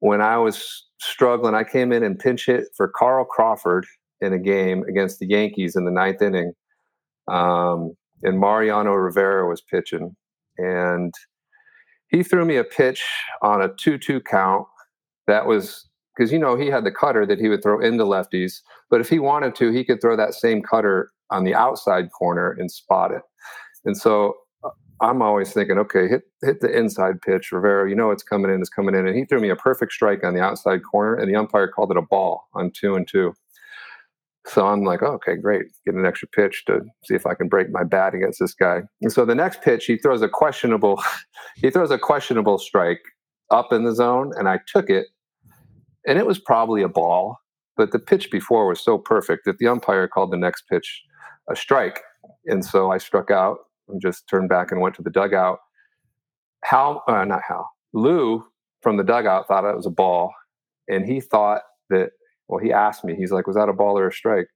when 0.00 0.20
I 0.20 0.36
was 0.38 0.84
struggling. 1.00 1.54
I 1.54 1.64
came 1.64 1.92
in 1.92 2.02
and 2.02 2.18
pinch 2.18 2.46
hit 2.46 2.66
for 2.76 2.88
Carl 2.88 3.24
Crawford 3.24 3.86
in 4.20 4.32
a 4.32 4.38
game 4.38 4.84
against 4.88 5.18
the 5.18 5.26
Yankees 5.26 5.76
in 5.76 5.84
the 5.84 5.90
ninth 5.90 6.22
inning, 6.22 6.52
um, 7.28 7.94
and 8.22 8.38
Mariano 8.38 8.92
Rivera 8.92 9.48
was 9.48 9.60
pitching, 9.60 10.16
and 10.56 11.12
he 12.08 12.22
threw 12.22 12.44
me 12.44 12.56
a 12.56 12.64
pitch 12.64 13.04
on 13.42 13.60
a 13.60 13.68
two-two 13.74 14.20
count 14.20 14.66
that 15.26 15.46
was 15.46 15.88
because 16.16 16.32
you 16.32 16.38
know 16.38 16.56
he 16.56 16.68
had 16.68 16.84
the 16.84 16.92
cutter 16.92 17.26
that 17.26 17.40
he 17.40 17.48
would 17.48 17.62
throw 17.62 17.80
into 17.80 18.04
lefties, 18.04 18.60
but 18.88 19.00
if 19.00 19.08
he 19.08 19.18
wanted 19.18 19.54
to, 19.56 19.72
he 19.72 19.84
could 19.84 20.00
throw 20.00 20.16
that 20.16 20.34
same 20.34 20.62
cutter 20.62 21.10
on 21.30 21.44
the 21.44 21.54
outside 21.54 22.10
corner 22.12 22.54
and 22.58 22.70
spot 22.70 23.10
it. 23.10 23.22
And 23.84 23.96
so 23.96 24.34
I'm 25.04 25.20
always 25.20 25.52
thinking, 25.52 25.76
okay, 25.78 26.08
hit 26.08 26.22
hit 26.42 26.60
the 26.60 26.74
inside 26.74 27.20
pitch, 27.20 27.52
Rivera. 27.52 27.88
You 27.90 27.94
know 27.94 28.10
it's 28.10 28.22
coming 28.22 28.50
in, 28.50 28.60
it's 28.60 28.70
coming 28.70 28.94
in, 28.94 29.06
and 29.06 29.14
he 29.14 29.26
threw 29.26 29.38
me 29.38 29.50
a 29.50 29.56
perfect 29.56 29.92
strike 29.92 30.24
on 30.24 30.34
the 30.34 30.40
outside 30.40 30.80
corner, 30.82 31.14
and 31.14 31.28
the 31.28 31.36
umpire 31.36 31.68
called 31.68 31.90
it 31.90 31.98
a 31.98 32.02
ball 32.02 32.48
on 32.54 32.70
two 32.70 32.94
and 32.94 33.06
two. 33.06 33.34
So 34.46 34.66
I'm 34.66 34.82
like, 34.82 35.02
oh, 35.02 35.12
okay, 35.12 35.36
great, 35.36 35.66
get 35.84 35.94
an 35.94 36.06
extra 36.06 36.28
pitch 36.28 36.64
to 36.66 36.80
see 37.04 37.14
if 37.14 37.26
I 37.26 37.34
can 37.34 37.48
break 37.48 37.70
my 37.70 37.84
bat 37.84 38.14
against 38.14 38.40
this 38.40 38.54
guy. 38.54 38.82
And 39.02 39.12
so 39.12 39.24
the 39.26 39.34
next 39.34 39.62
pitch, 39.62 39.84
he 39.86 39.96
throws 39.98 40.22
a 40.22 40.28
questionable, 40.28 41.02
he 41.56 41.70
throws 41.70 41.90
a 41.90 41.98
questionable 41.98 42.58
strike 42.58 43.02
up 43.50 43.72
in 43.72 43.84
the 43.84 43.94
zone, 43.94 44.32
and 44.38 44.48
I 44.48 44.60
took 44.66 44.88
it, 44.88 45.06
and 46.06 46.18
it 46.18 46.26
was 46.26 46.38
probably 46.38 46.82
a 46.82 46.88
ball, 46.88 47.38
but 47.76 47.92
the 47.92 47.98
pitch 47.98 48.30
before 48.30 48.66
was 48.66 48.80
so 48.80 48.96
perfect 48.96 49.44
that 49.44 49.58
the 49.58 49.68
umpire 49.68 50.08
called 50.08 50.30
the 50.30 50.38
next 50.38 50.62
pitch 50.62 51.02
a 51.50 51.56
strike. 51.56 52.00
And 52.46 52.64
so 52.64 52.90
I 52.90 52.96
struck 52.96 53.30
out 53.30 53.58
and 53.88 54.00
just 54.00 54.28
turned 54.28 54.48
back 54.48 54.72
and 54.72 54.80
went 54.80 54.94
to 54.96 55.02
the 55.02 55.10
dugout. 55.10 55.58
Hal, 56.64 57.02
uh, 57.06 57.24
not 57.24 57.42
Hal, 57.46 57.70
Lou 57.92 58.44
from 58.82 58.96
the 58.96 59.04
dugout 59.04 59.48
thought 59.48 59.64
it 59.64 59.76
was 59.76 59.86
a 59.86 59.90
ball. 59.90 60.32
And 60.88 61.06
he 61.06 61.20
thought 61.20 61.62
that, 61.90 62.10
well, 62.48 62.62
he 62.62 62.72
asked 62.72 63.04
me, 63.04 63.14
he's 63.14 63.32
like, 63.32 63.46
was 63.46 63.56
that 63.56 63.68
a 63.68 63.72
ball 63.72 63.98
or 63.98 64.08
a 64.08 64.12
strike? 64.12 64.48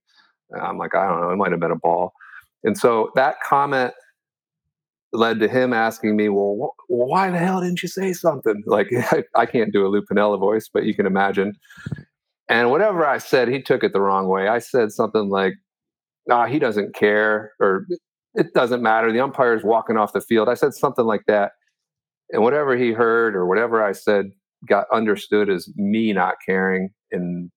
And 0.51 0.61
I'm 0.61 0.77
like, 0.77 0.95
I 0.95 1.07
don't 1.07 1.21
know, 1.21 1.31
it 1.31 1.35
might 1.37 1.51
have 1.51 1.59
been 1.59 1.71
a 1.71 1.75
ball. 1.75 2.13
And 2.63 2.77
so 2.77 3.11
that 3.15 3.35
comment 3.41 3.93
led 5.11 5.39
to 5.39 5.47
him 5.47 5.73
asking 5.73 6.15
me, 6.15 6.29
well, 6.29 6.55
wh- 6.87 6.89
why 6.91 7.31
the 7.31 7.37
hell 7.37 7.61
didn't 7.61 7.81
you 7.81 7.89
say 7.89 8.13
something? 8.13 8.63
Like, 8.67 8.87
I, 8.93 9.23
I 9.35 9.45
can't 9.45 9.73
do 9.73 9.85
a 9.85 9.89
Lou 9.89 10.01
Piniella 10.01 10.39
voice, 10.39 10.69
but 10.71 10.83
you 10.85 10.93
can 10.93 11.05
imagine. 11.05 11.53
And 12.47 12.69
whatever 12.71 13.05
I 13.05 13.17
said, 13.19 13.47
he 13.47 13.61
took 13.61 13.83
it 13.83 13.93
the 13.93 14.01
wrong 14.01 14.27
way. 14.27 14.47
I 14.47 14.59
said 14.59 14.91
something 14.91 15.29
like, 15.29 15.53
nah, 16.27 16.45
he 16.45 16.59
doesn't 16.59 16.95
care, 16.95 17.53
or 17.59 17.85
it 18.35 18.53
doesn't 18.53 18.81
matter. 18.81 19.11
The 19.11 19.19
umpire's 19.19 19.63
walking 19.63 19.97
off 19.97 20.13
the 20.13 20.21
field. 20.21 20.49
I 20.49 20.53
said 20.53 20.73
something 20.73 21.05
like 21.05 21.25
that. 21.27 21.53
And 22.31 22.43
whatever 22.43 22.77
he 22.77 22.91
heard 22.91 23.35
or 23.35 23.47
whatever 23.47 23.83
I 23.83 23.91
said 23.91 24.31
got 24.67 24.85
understood 24.93 25.49
as 25.49 25.69
me 25.75 26.13
not 26.13 26.35
caring. 26.45 26.89
And 27.11 27.49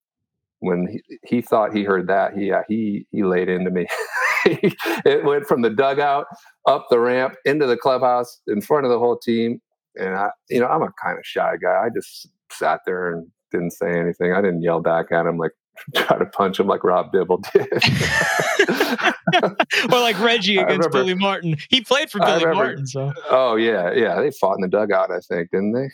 when 0.61 0.87
he, 0.87 1.19
he 1.27 1.43
thought 1.43 1.75
he 1.75 1.85
heard 1.85 2.07
that, 2.07 2.35
he, 2.35 2.47
yeah, 2.47 2.63
he, 2.69 3.07
he 3.11 3.25
laid 3.25 3.49
into 3.49 3.71
me. 3.71 3.87
it 4.47 5.25
went 5.25 5.47
from 5.47 5.63
the 5.63 5.71
dugout 5.71 6.27
up 6.67 6.87
the 6.91 6.99
ramp 6.99 7.35
into 7.45 7.67
the 7.67 7.77
clubhouse 7.77 8.41
in 8.47 8.61
front 8.61 8.87
of 8.87 8.91
the 8.91 8.99
whole 8.99 9.19
team. 9.19 9.61
And 9.97 10.15
I, 10.15 10.29
you 10.49 10.61
know, 10.61 10.67
I'm 10.67 10.83
a 10.83 10.93
kind 11.03 11.19
of 11.19 11.27
shy 11.27 11.57
guy. 11.63 11.83
I 11.85 11.89
just 11.95 12.29
sat 12.51 12.81
there 12.87 13.13
and 13.13 13.27
didn't 13.51 13.73
say 13.73 13.99
anything. 13.99 14.33
I 14.33 14.41
didn't 14.41 14.63
yell 14.63 14.81
back 14.81 15.13
at 15.13 15.27
him 15.27 15.37
like 15.37 15.53
try 15.95 16.19
to 16.19 16.27
punch 16.27 16.61
him 16.61 16.67
like 16.67 16.85
Rob 16.85 17.13
Dibble 17.13 17.43
did. 17.53 17.69
or 19.93 20.01
like 20.01 20.19
Reggie 20.21 20.59
against 20.59 20.91
Billy 20.91 21.15
Martin. 21.15 21.57
He 21.69 21.81
played 21.81 22.11
for 22.11 22.19
Billy 22.19 22.45
remember, 22.45 22.55
Martin, 22.55 22.87
so. 22.87 23.13
Oh 23.31 23.57
yeah, 23.57 23.93
yeah. 23.93 24.21
They 24.21 24.31
fought 24.31 24.55
in 24.55 24.63
the 24.63 24.69
dugout, 24.69 25.11
I 25.11 25.21
think, 25.21 25.51
didn't 25.51 25.73
they? 25.73 25.91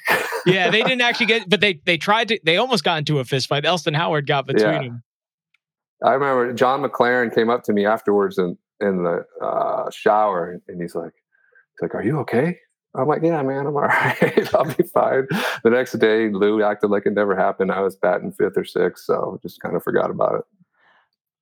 yeah, 0.46 0.70
they 0.70 0.82
didn't 0.82 1.00
actually 1.00 1.26
get, 1.26 1.48
but 1.48 1.60
they 1.60 1.80
they 1.84 1.96
tried 1.96 2.28
to. 2.28 2.40
They 2.44 2.56
almost 2.56 2.84
got 2.84 2.98
into 2.98 3.18
a 3.18 3.24
fist 3.24 3.48
fight. 3.48 3.64
Elston 3.64 3.94
Howard 3.94 4.26
got 4.26 4.46
between 4.46 4.66
yeah. 4.66 4.82
them. 4.82 5.02
I 6.04 6.12
remember 6.12 6.52
John 6.52 6.82
McLaren 6.82 7.34
came 7.34 7.50
up 7.50 7.64
to 7.64 7.72
me 7.72 7.86
afterwards 7.86 8.38
in 8.38 8.56
in 8.80 9.04
the 9.04 9.24
uh, 9.42 9.90
shower, 9.90 10.60
and 10.68 10.80
he's 10.80 10.94
like, 10.94 11.12
"He's 11.12 11.82
like, 11.82 11.94
are 11.94 12.02
you 12.02 12.18
okay?" 12.20 12.58
I'm 12.94 13.06
like, 13.06 13.22
yeah, 13.22 13.42
man, 13.42 13.66
I'm 13.66 13.76
all 13.76 13.82
right. 13.82 14.54
I'll 14.54 14.64
be 14.74 14.82
fine. 14.82 15.26
The 15.62 15.70
next 15.70 15.92
day, 15.98 16.30
Lou 16.30 16.62
acted 16.62 16.90
like 16.90 17.06
it 17.06 17.12
never 17.12 17.36
happened. 17.36 17.70
I 17.70 17.80
was 17.80 17.96
batting 17.96 18.32
fifth 18.32 18.56
or 18.56 18.64
sixth, 18.64 19.04
so 19.04 19.38
just 19.42 19.60
kind 19.60 19.76
of 19.76 19.82
forgot 19.82 20.10
about 20.10 20.36
it. 20.36 20.44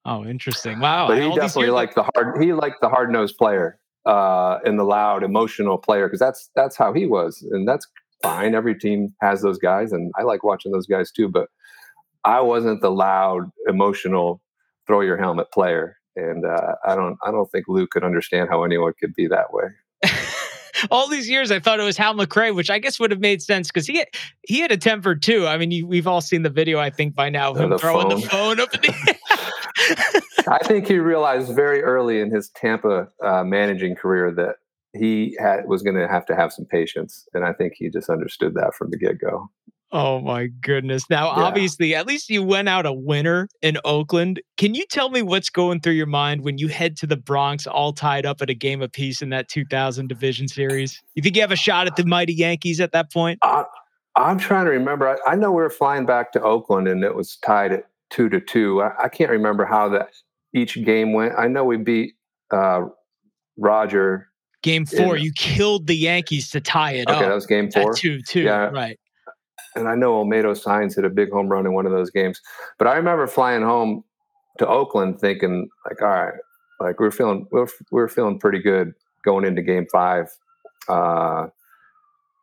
Oh, 0.06 0.24
interesting. 0.24 0.78
Wow. 0.78 1.08
But 1.08 1.20
he 1.20 1.34
definitely 1.34 1.70
liked 1.70 1.96
the 1.96 2.08
hard. 2.14 2.40
He 2.42 2.52
liked 2.52 2.80
the 2.80 2.88
hard 2.88 3.10
nosed 3.10 3.36
player 3.36 3.78
uh, 4.06 4.60
and 4.64 4.78
the 4.78 4.84
loud, 4.84 5.24
emotional 5.24 5.78
player 5.78 6.06
because 6.06 6.20
that's 6.20 6.48
that's 6.54 6.76
how 6.76 6.92
he 6.92 7.06
was, 7.06 7.46
and 7.50 7.66
that's 7.66 7.86
fine. 8.22 8.54
Every 8.54 8.78
team 8.78 9.12
has 9.20 9.42
those 9.42 9.58
guys, 9.58 9.92
and 9.92 10.12
I 10.16 10.22
like 10.22 10.44
watching 10.44 10.70
those 10.70 10.86
guys 10.86 11.10
too. 11.10 11.28
But 11.28 11.48
I 12.24 12.40
wasn't 12.40 12.80
the 12.82 12.90
loud, 12.90 13.50
emotional, 13.66 14.40
throw 14.86 15.00
your 15.00 15.16
helmet 15.16 15.50
player, 15.52 15.96
and 16.14 16.46
uh, 16.46 16.76
I 16.86 16.94
don't 16.94 17.18
I 17.24 17.32
don't 17.32 17.50
think 17.50 17.66
Luke 17.66 17.90
could 17.90 18.04
understand 18.04 18.48
how 18.48 18.62
anyone 18.62 18.92
could 19.00 19.12
be 19.14 19.26
that 19.26 19.52
way. 19.52 19.64
all 20.90 21.08
these 21.08 21.28
years 21.28 21.50
I 21.50 21.58
thought 21.58 21.80
it 21.80 21.84
was 21.84 21.96
Hal 21.96 22.14
McRae, 22.14 22.54
which 22.54 22.70
I 22.70 22.78
guess 22.78 23.00
would 23.00 23.10
have 23.10 23.20
made 23.20 23.42
sense 23.42 23.68
because 23.68 23.86
he 23.86 23.98
had, 23.98 24.08
he 24.42 24.60
had 24.60 24.70
a 24.70 24.76
temper 24.76 25.14
too. 25.14 25.46
I 25.46 25.56
mean, 25.56 25.70
you, 25.70 25.86
we've 25.86 26.06
all 26.06 26.20
seen 26.20 26.42
the 26.42 26.50
video, 26.50 26.78
I 26.78 26.90
think, 26.90 27.14
by 27.14 27.30
now 27.30 27.50
of 27.50 27.56
him 27.56 27.70
the 27.70 27.78
throwing 27.78 28.10
phone. 28.10 28.20
the 28.20 28.26
phone 28.28 28.60
up 28.60 28.74
in 28.74 28.80
the 28.82 29.16
I 30.48 30.58
think 30.64 30.86
he 30.86 30.98
realized 30.98 31.54
very 31.54 31.82
early 31.82 32.20
in 32.20 32.30
his 32.30 32.48
Tampa 32.50 33.08
uh, 33.22 33.44
managing 33.44 33.94
career 33.96 34.30
that 34.32 34.56
he 34.94 35.36
had 35.40 35.66
was 35.66 35.82
going 35.82 35.96
to 35.96 36.08
have 36.08 36.24
to 36.26 36.36
have 36.36 36.52
some 36.52 36.64
patience, 36.64 37.26
and 37.34 37.44
I 37.44 37.52
think 37.52 37.74
he 37.76 37.90
just 37.90 38.08
understood 38.08 38.54
that 38.54 38.74
from 38.74 38.90
the 38.90 38.96
get 38.96 39.18
go. 39.20 39.50
Oh 39.92 40.20
my 40.20 40.46
goodness. 40.46 41.08
Now, 41.08 41.26
Yeah. 41.26 41.44
obviously, 41.44 41.94
at 41.94 42.06
least 42.06 42.28
you 42.28 42.42
went 42.42 42.68
out 42.68 42.86
a 42.86 42.92
winner 42.92 43.48
in 43.62 43.78
Oakland. 43.84 44.42
Can 44.56 44.74
you 44.74 44.84
tell 44.90 45.10
me 45.10 45.22
what's 45.22 45.48
going 45.48 45.80
through 45.80 45.92
your 45.92 46.06
mind 46.06 46.42
when 46.42 46.58
you 46.58 46.66
head 46.66 46.96
to 46.98 47.06
the 47.06 47.16
Bronx 47.16 47.68
all 47.68 47.92
tied 47.92 48.26
up 48.26 48.42
at 48.42 48.50
a 48.50 48.54
game 48.54 48.82
apiece 48.82 49.22
in 49.22 49.30
that 49.30 49.48
2000 49.48 50.08
division 50.08 50.48
series? 50.48 51.00
You 51.14 51.22
think 51.22 51.36
you 51.36 51.42
have 51.42 51.52
a 51.52 51.56
shot 51.56 51.86
at 51.86 51.94
the 51.94 52.04
mighty 52.04 52.34
Yankees 52.34 52.80
at 52.80 52.90
that 52.92 53.12
point? 53.12 53.38
I, 53.42 53.64
I'm 54.16 54.38
trying 54.38 54.64
to 54.64 54.72
remember. 54.72 55.08
I, 55.08 55.32
I 55.32 55.36
know 55.36 55.50
we 55.52 55.62
were 55.62 55.70
flying 55.70 56.04
back 56.04 56.32
to 56.32 56.42
Oakland, 56.42 56.88
and 56.88 57.04
it 57.04 57.14
was 57.14 57.36
tied 57.36 57.72
at 57.72 57.84
two 58.10 58.28
to 58.28 58.40
two. 58.40 58.82
I, 58.82 59.04
I 59.04 59.08
can't 59.08 59.30
remember 59.30 59.64
how 59.64 59.88
that 59.90 60.08
each 60.54 60.74
game 60.84 61.12
went. 61.12 61.34
I 61.38 61.48
know 61.48 61.64
we 61.64 61.76
beat 61.76 62.14
uh, 62.50 62.82
Roger. 63.58 64.28
Game 64.62 64.86
four, 64.86 65.16
In- 65.16 65.22
you 65.24 65.32
killed 65.36 65.86
the 65.86 65.96
Yankees 65.96 66.50
to 66.50 66.60
tie 66.60 66.92
it 66.92 67.08
Okay, 67.08 67.16
up. 67.18 67.22
that 67.28 67.34
was 67.34 67.46
game 67.46 67.70
four. 67.70 67.90
At 67.92 67.96
2 67.98 68.22
2. 68.22 68.40
Yeah. 68.42 68.66
Right. 68.66 68.98
and 69.76 69.86
I 69.88 69.94
know 69.94 70.24
Olmedo 70.24 70.52
Saenz 70.60 70.96
hit 70.96 71.04
a 71.04 71.10
big 71.10 71.30
home 71.30 71.48
run 71.48 71.66
in 71.66 71.72
one 71.72 71.86
of 71.86 71.92
those 71.92 72.10
games. 72.10 72.40
But 72.78 72.88
I 72.88 72.96
remember 72.96 73.26
flying 73.26 73.62
home 73.62 74.02
to 74.58 74.66
Oakland 74.66 75.20
thinking, 75.20 75.68
like, 75.84 76.00
all 76.02 76.08
right, 76.08 76.34
like 76.80 76.98
we're 76.98 77.10
feeling 77.10 77.46
we're 77.52 77.66
we're 77.92 78.08
feeling 78.08 78.38
pretty 78.38 78.58
good 78.60 78.92
going 79.24 79.44
into 79.44 79.62
Game 79.62 79.86
Five. 79.92 80.28
Uh, 80.88 81.48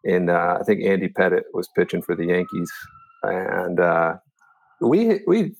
and 0.05 0.29
uh, 0.29 0.57
I 0.59 0.63
think 0.63 0.83
Andy 0.83 1.09
Pettitte 1.09 1.43
was 1.53 1.67
pitching 1.75 2.01
for 2.01 2.15
the 2.15 2.25
Yankees, 2.27 2.71
and 3.23 3.79
uh, 3.79 4.15
we 4.81 5.19
we 5.27 5.55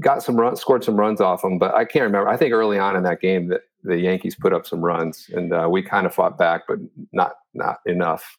got 0.00 0.22
some 0.22 0.36
runs, 0.36 0.60
scored 0.60 0.84
some 0.84 0.96
runs 0.96 1.20
off 1.20 1.42
them. 1.42 1.58
But 1.58 1.74
I 1.74 1.84
can't 1.84 2.04
remember. 2.04 2.28
I 2.28 2.36
think 2.36 2.52
early 2.52 2.78
on 2.78 2.96
in 2.96 3.02
that 3.04 3.20
game 3.20 3.48
that 3.48 3.62
the 3.84 3.98
Yankees 3.98 4.34
put 4.34 4.52
up 4.52 4.66
some 4.66 4.80
runs, 4.80 5.30
and 5.32 5.52
uh, 5.52 5.68
we 5.70 5.82
kind 5.82 6.06
of 6.06 6.14
fought 6.14 6.38
back, 6.38 6.62
but 6.68 6.78
not 7.12 7.32
not 7.54 7.78
enough. 7.86 8.36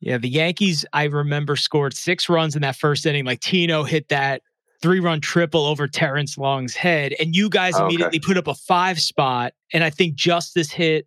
Yeah, 0.00 0.18
the 0.18 0.28
Yankees, 0.28 0.84
I 0.92 1.04
remember, 1.04 1.56
scored 1.56 1.94
six 1.94 2.28
runs 2.28 2.54
in 2.54 2.62
that 2.62 2.76
first 2.76 3.06
inning. 3.06 3.24
Like 3.24 3.40
Tino 3.40 3.82
hit 3.82 4.08
that 4.08 4.42
three 4.82 5.00
run 5.00 5.22
triple 5.22 5.64
over 5.64 5.88
Terrence 5.88 6.36
Long's 6.36 6.74
head. 6.74 7.14
And 7.18 7.34
you 7.34 7.48
guys 7.48 7.74
Okay. 7.74 7.84
immediately 7.86 8.20
put 8.20 8.36
up 8.36 8.46
a 8.46 8.54
five 8.54 9.00
spot. 9.00 9.54
And 9.72 9.82
I 9.82 9.88
think 9.88 10.14
Justice 10.14 10.70
hit 10.70 11.06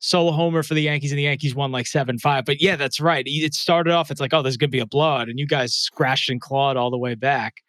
solo 0.00 0.32
homer 0.32 0.62
for 0.62 0.74
the 0.74 0.82
Yankees, 0.82 1.12
and 1.12 1.18
the 1.18 1.24
Yankees 1.24 1.54
won 1.54 1.70
like 1.70 1.86
7 1.86 2.18
5. 2.18 2.44
But 2.44 2.60
yeah, 2.60 2.76
that's 2.76 3.00
right. 3.00 3.24
It 3.26 3.54
started 3.54 3.92
off, 3.92 4.10
it's 4.10 4.20
like, 4.20 4.34
oh, 4.34 4.42
there's 4.42 4.56
going 4.56 4.70
to 4.70 4.76
be 4.76 4.80
a 4.80 4.86
blood. 4.86 5.28
And 5.28 5.38
you 5.38 5.46
guys 5.46 5.74
scratched 5.74 6.28
and 6.28 6.40
clawed 6.40 6.76
all 6.76 6.90
the 6.90 6.98
way 6.98 7.14
back. 7.14 7.62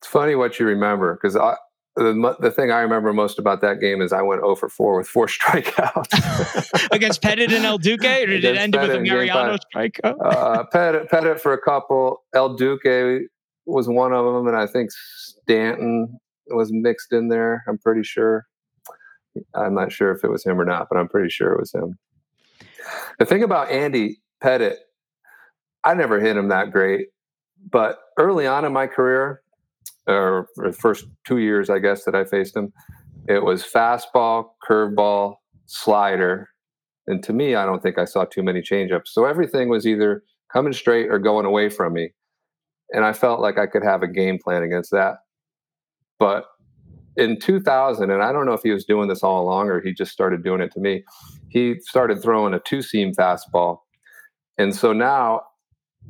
It's 0.00 0.08
funny 0.08 0.34
what 0.34 0.60
you 0.60 0.66
remember 0.66 1.18
because 1.20 1.34
the 1.98 2.36
the 2.40 2.50
thing 2.50 2.70
I 2.70 2.80
remember 2.80 3.12
most 3.12 3.38
about 3.38 3.60
that 3.62 3.80
game 3.80 4.00
is 4.00 4.12
I 4.12 4.22
went 4.22 4.42
0 4.42 4.54
for 4.54 4.68
4 4.68 4.98
with 4.98 5.08
four 5.08 5.26
strikeouts. 5.28 6.90
Against 6.92 7.22
Pettitte 7.22 7.52
and 7.52 7.64
El 7.64 7.78
Duque, 7.78 8.04
or 8.04 8.26
did 8.26 8.44
it 8.44 8.56
end 8.56 8.74
with 8.74 8.84
a 8.84 8.86
Pettitte 8.86 8.96
in 8.98 9.04
game 9.04 9.14
Mariano 9.14 9.56
strikeout? 9.74 10.16
uh, 10.24 10.64
Pettitte, 10.72 11.08
Pettitte 11.08 11.40
for 11.40 11.52
a 11.52 11.60
couple. 11.60 12.22
El 12.34 12.54
Duque 12.54 13.28
was 13.66 13.88
one 13.88 14.12
of 14.12 14.24
them, 14.24 14.46
and 14.46 14.56
I 14.56 14.66
think 14.66 14.90
Stanton 14.92 16.18
was 16.48 16.70
mixed 16.72 17.12
in 17.12 17.28
there. 17.28 17.64
I'm 17.68 17.78
pretty 17.78 18.02
sure. 18.02 18.46
I'm 19.54 19.74
not 19.74 19.92
sure 19.92 20.12
if 20.12 20.24
it 20.24 20.30
was 20.30 20.44
him 20.44 20.60
or 20.60 20.64
not, 20.64 20.88
but 20.90 20.98
I'm 20.98 21.08
pretty 21.08 21.30
sure 21.30 21.52
it 21.52 21.60
was 21.60 21.72
him. 21.72 21.98
The 23.18 23.24
thing 23.24 23.42
about 23.42 23.70
Andy 23.70 24.20
Pettitte, 24.42 24.76
I 25.84 25.94
never 25.94 26.20
hit 26.20 26.36
him 26.36 26.48
that 26.48 26.70
great, 26.72 27.08
but 27.70 27.98
early 28.18 28.46
on 28.46 28.64
in 28.64 28.72
my 28.72 28.86
career, 28.86 29.42
or 30.06 30.48
the 30.56 30.72
first 30.72 31.06
two 31.26 31.38
years, 31.38 31.68
I 31.70 31.78
guess 31.78 32.04
that 32.04 32.14
I 32.14 32.24
faced 32.24 32.56
him, 32.56 32.72
it 33.28 33.44
was 33.44 33.62
fastball, 33.62 34.50
curveball, 34.68 35.36
slider, 35.66 36.48
and 37.06 37.22
to 37.24 37.32
me, 37.32 37.54
I 37.54 37.64
don't 37.64 37.82
think 37.82 37.98
I 37.98 38.04
saw 38.04 38.24
too 38.24 38.42
many 38.42 38.60
changeups. 38.60 39.08
So 39.08 39.24
everything 39.24 39.68
was 39.68 39.86
either 39.86 40.22
coming 40.52 40.72
straight 40.72 41.08
or 41.10 41.18
going 41.18 41.46
away 41.46 41.68
from 41.68 41.94
me, 41.94 42.10
and 42.90 43.04
I 43.04 43.12
felt 43.12 43.40
like 43.40 43.58
I 43.58 43.66
could 43.66 43.82
have 43.82 44.02
a 44.02 44.08
game 44.08 44.38
plan 44.38 44.62
against 44.62 44.90
that. 44.92 45.16
But 46.18 46.46
in 47.18 47.38
2000, 47.38 48.10
and 48.10 48.22
I 48.22 48.32
don't 48.32 48.46
know 48.46 48.52
if 48.52 48.62
he 48.62 48.70
was 48.70 48.84
doing 48.84 49.08
this 49.08 49.22
all 49.22 49.42
along 49.42 49.68
or 49.68 49.80
he 49.80 49.92
just 49.92 50.12
started 50.12 50.44
doing 50.44 50.60
it 50.60 50.72
to 50.72 50.80
me. 50.80 51.04
He 51.48 51.80
started 51.80 52.22
throwing 52.22 52.54
a 52.54 52.60
two 52.60 52.80
seam 52.80 53.12
fastball, 53.12 53.80
and 54.56 54.74
so 54.74 54.92
now 54.92 55.42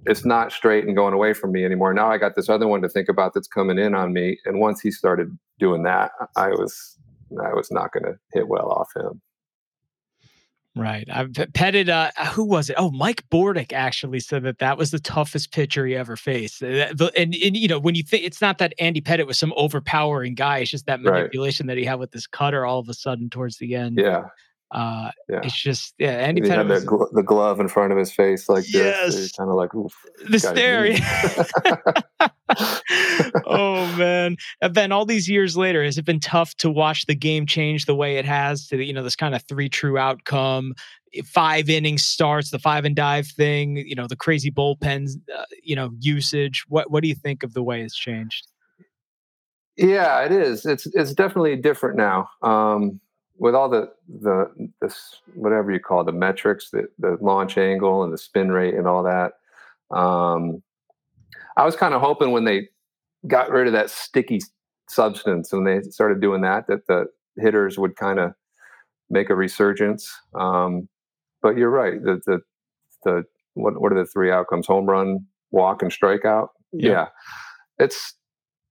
it's 0.06 0.24
not 0.24 0.52
straight 0.52 0.84
and 0.84 0.94
going 0.94 1.14
away 1.14 1.32
from 1.32 1.52
me 1.52 1.64
anymore. 1.64 1.92
Now 1.92 2.10
I 2.10 2.18
got 2.18 2.36
this 2.36 2.48
other 2.48 2.68
one 2.68 2.82
to 2.82 2.88
think 2.88 3.08
about 3.08 3.32
that's 3.34 3.48
coming 3.48 3.78
in 3.78 3.94
on 3.94 4.12
me. 4.12 4.38
And 4.44 4.60
once 4.60 4.80
he 4.80 4.90
started 4.90 5.36
doing 5.58 5.82
that, 5.84 6.12
I 6.36 6.48
was 6.50 6.98
I 7.42 7.52
was 7.54 7.70
not 7.70 7.92
going 7.92 8.04
to 8.04 8.18
hit 8.32 8.48
well 8.48 8.70
off 8.70 8.88
him. 8.94 9.20
Right. 10.78 11.06
I've 11.12 11.32
petted, 11.54 11.88
uh, 11.88 12.10
who 12.32 12.44
was 12.44 12.70
it? 12.70 12.76
Oh, 12.78 12.90
Mike 12.90 13.24
Bordick 13.30 13.72
actually 13.72 14.20
said 14.20 14.44
that 14.44 14.58
that 14.58 14.78
was 14.78 14.90
the 14.92 14.98
toughest 15.00 15.52
pitcher 15.52 15.84
he 15.86 15.96
ever 15.96 16.16
faced. 16.16 16.62
Uh, 16.62 16.68
that- 16.70 16.98
the- 16.98 17.12
And, 17.18 17.34
and, 17.34 17.56
you 17.56 17.66
know, 17.68 17.78
when 17.78 17.94
you 17.94 18.02
think 18.02 18.24
it's 18.24 18.40
not 18.40 18.58
that 18.58 18.74
Andy 18.78 19.00
Pettitte 19.00 19.26
was 19.26 19.38
some 19.38 19.52
overpowering 19.56 20.34
guy, 20.34 20.58
it's 20.58 20.70
just 20.70 20.86
that 20.86 21.00
Right. 21.02 21.14
manipulation 21.14 21.66
that 21.66 21.76
he 21.76 21.84
had 21.84 21.98
with 21.98 22.12
this 22.12 22.26
cutter 22.26 22.64
all 22.64 22.78
of 22.78 22.88
a 22.88 22.94
sudden 22.94 23.28
towards 23.28 23.58
the 23.58 23.74
end. 23.74 23.98
Yeah, 23.98 24.24
Uh, 24.70 25.10
yeah. 25.28 25.40
It's 25.42 25.60
just, 25.60 25.94
yeah, 25.98 26.10
Andy 26.10 26.42
he 26.42 26.48
had 26.48 26.66
gl- 26.66 27.10
the 27.12 27.22
glove 27.22 27.58
in 27.58 27.68
front 27.68 27.90
of 27.90 27.98
his 27.98 28.12
face 28.12 28.48
like 28.48 28.64
Yes. 28.68 29.14
this. 29.14 29.32
Kind 29.32 29.48
of 29.48 29.56
like 29.56 29.74
Oof, 29.74 29.94
the 30.28 30.38
stare. 30.38 30.94
oh, 33.46 33.94
man. 33.98 34.36
And 34.60 34.74
then 34.74 34.92
all 34.92 35.06
these 35.06 35.28
years 35.28 35.56
later, 35.56 35.82
has 35.82 35.96
it 35.96 36.04
been 36.04 36.20
tough 36.20 36.54
to 36.56 36.70
watch 36.70 37.06
the 37.06 37.14
game 37.14 37.46
change 37.46 37.86
the 37.86 37.94
way 37.94 38.16
it 38.16 38.26
has 38.26 38.66
to, 38.68 38.84
you 38.84 38.92
know, 38.92 39.02
this 39.02 39.16
kind 39.16 39.34
of 39.34 39.42
three 39.44 39.68
true 39.68 39.98
outcome? 39.98 40.74
five 41.24 41.70
innings 41.70 42.04
starts, 42.04 42.50
the 42.50 42.58
five 42.58 42.84
and 42.84 42.94
dive 42.94 43.26
thing, 43.26 43.78
you 43.78 43.94
know, 43.94 44.06
the 44.06 44.14
crazy 44.14 44.50
bullpens, 44.50 45.12
uh, 45.34 45.44
you 45.62 45.74
know, 45.74 45.90
usage. 46.00 46.64
What 46.68 46.90
what 46.90 47.02
do 47.02 47.08
you 47.08 47.14
think 47.14 47.42
of 47.42 47.54
the 47.54 47.62
way 47.62 47.80
it's 47.80 47.96
changed? 47.96 48.46
Yeah, 49.76 50.22
it 50.24 50.32
is. 50.32 50.66
It's 50.66 50.86
it's 50.94 51.14
definitely 51.14 51.56
different 51.56 51.96
now. 51.96 52.28
Um, 52.42 53.00
with 53.38 53.54
all 53.54 53.68
the 53.68 53.90
the 54.08 54.50
this 54.80 55.20
whatever 55.34 55.72
you 55.72 55.80
call 55.80 56.00
it, 56.00 56.04
the 56.04 56.12
metrics, 56.12 56.70
the 56.70 56.88
the 56.98 57.16
launch 57.20 57.56
angle 57.56 58.02
and 58.02 58.12
the 58.12 58.18
spin 58.18 58.50
rate 58.50 58.74
and 58.74 58.86
all 58.86 59.02
that. 59.02 59.32
Um, 59.96 60.62
I 61.56 61.64
was 61.64 61.76
kind 61.76 61.94
of 61.94 62.00
hoping 62.00 62.32
when 62.32 62.44
they 62.44 62.68
got 63.26 63.50
rid 63.50 63.66
of 63.66 63.72
that 63.72 63.90
sticky 63.90 64.40
substance 64.88 65.52
and 65.52 65.66
they 65.66 65.80
started 65.90 66.20
doing 66.20 66.42
that, 66.42 66.66
that 66.68 66.86
the 66.86 67.06
hitters 67.36 67.78
would 67.78 67.96
kind 67.96 68.18
of 68.18 68.32
make 69.10 69.30
a 69.30 69.34
resurgence. 69.34 70.10
Um, 70.34 70.88
but 71.42 71.56
you're 71.56 71.70
right. 71.70 72.02
The 72.02 72.20
the 72.26 72.40
the 73.04 73.24
what 73.54 73.80
what 73.80 73.92
are 73.92 73.98
the 73.98 74.06
three 74.06 74.30
outcomes? 74.30 74.66
Home 74.66 74.86
run, 74.86 75.26
walk, 75.50 75.82
and 75.82 75.92
strikeout. 75.92 76.48
Yeah. 76.72 76.90
yeah. 76.90 77.06
It's 77.78 78.14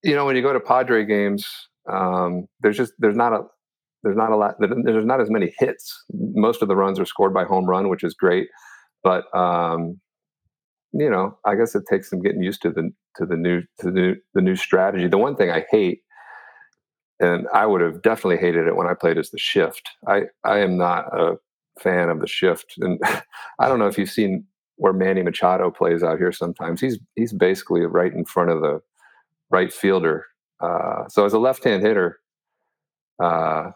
you 0.04 0.16
know 0.16 0.26
when 0.26 0.36
you 0.36 0.42
go 0.42 0.54
to 0.54 0.60
Padre 0.60 1.06
games, 1.06 1.48
um, 1.90 2.48
there's 2.62 2.78
just 2.78 2.94
there's 3.00 3.16
not 3.16 3.34
a 3.34 3.44
there's 4.08 4.18
not 4.18 4.32
a 4.32 4.38
lot 4.38 4.56
there's 4.60 5.06
not 5.06 5.20
as 5.20 5.30
many 5.30 5.54
hits. 5.60 6.06
Most 6.14 6.62
of 6.62 6.70
the 6.70 6.78
runs 6.78 6.98
are 6.98 7.06
scored 7.06 7.34
by 7.34 7.44
home 7.44 7.66
run, 7.66 7.90
which 7.90 8.06
is 8.06 8.14
great. 8.14 8.48
But 9.04 9.26
um, 9.38 10.00
you 10.94 11.10
know, 11.10 11.38
I 11.44 11.56
guess 11.56 11.76
it 11.76 11.84
takes 11.90 12.10
some 12.10 12.22
getting 12.22 12.42
used 12.42 12.62
to 12.62 12.72
the 12.72 12.90
to 13.18 13.26
the 13.26 13.36
new 13.36 13.62
to 13.80 13.92
the 13.92 13.92
new, 13.92 14.16
the 14.34 14.42
new 14.42 14.56
strategy. 14.56 15.08
The 15.08 15.18
one 15.18 15.36
thing 15.36 15.52
I 15.52 15.66
hate, 15.70 16.00
and 17.20 17.48
I 17.54 17.66
would 17.66 17.82
have 17.82 18.02
definitely 18.02 18.38
hated 18.38 18.66
it 18.66 18.78
when 18.78 18.88
I 18.88 18.94
played, 18.94 19.18
is 19.18 19.32
the 19.32 19.38
shift. 19.38 19.90
I 20.08 20.24
I 20.46 20.60
am 20.60 20.78
not 20.78 21.06
a 21.14 21.36
fan 21.82 22.10
of 22.10 22.22
the 22.22 22.28
shift, 22.28 22.76
and 22.78 23.02
I 23.60 23.68
don't 23.68 23.80
know 23.80 23.88
if 23.88 23.98
you've 23.98 24.10
seen 24.10 24.46
where 24.78 24.94
Manny 24.94 25.22
Machado 25.22 25.70
plays 25.70 26.02
out 26.02 26.18
here. 26.18 26.32
Sometimes 26.32 26.80
he's 26.80 26.98
he's 27.18 27.34
basically 27.34 27.82
right 27.82 28.14
in 28.14 28.24
front 28.24 28.52
of 28.52 28.62
the 28.62 28.80
right 29.50 29.74
fielder. 29.74 30.26
Uh, 30.62 31.08
so 31.10 31.26
as 31.26 31.34
a 31.34 31.40
left-hand 31.40 31.84
hitter, 31.84 32.20
uh, 33.22 33.72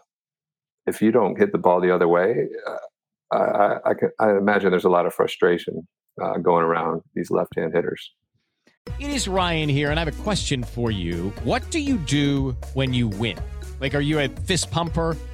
if 0.86 1.02
you 1.02 1.12
don't 1.12 1.38
hit 1.38 1.52
the 1.52 1.58
ball 1.58 1.80
the 1.80 1.94
other 1.94 2.08
way, 2.08 2.48
uh, 2.66 3.36
I, 3.36 3.76
I, 3.84 3.94
can, 3.94 4.10
I 4.18 4.30
imagine 4.30 4.70
there's 4.70 4.84
a 4.84 4.90
lot 4.90 5.06
of 5.06 5.14
frustration 5.14 5.86
uh, 6.22 6.38
going 6.38 6.64
around 6.64 7.02
these 7.14 7.30
left-hand 7.30 7.72
hitters. 7.74 8.12
It 8.98 9.10
is 9.10 9.28
Ryan 9.28 9.68
here, 9.68 9.90
and 9.90 9.98
I 9.98 10.04
have 10.04 10.20
a 10.20 10.22
question 10.22 10.64
for 10.64 10.90
you. 10.90 11.32
What 11.44 11.70
do 11.70 11.78
you 11.78 11.98
do 11.98 12.56
when 12.74 12.92
you 12.92 13.08
win? 13.08 13.38
Like, 13.80 13.94
are 13.94 14.00
you 14.00 14.18
a 14.18 14.28
fist 14.28 14.70
pumper? 14.70 15.16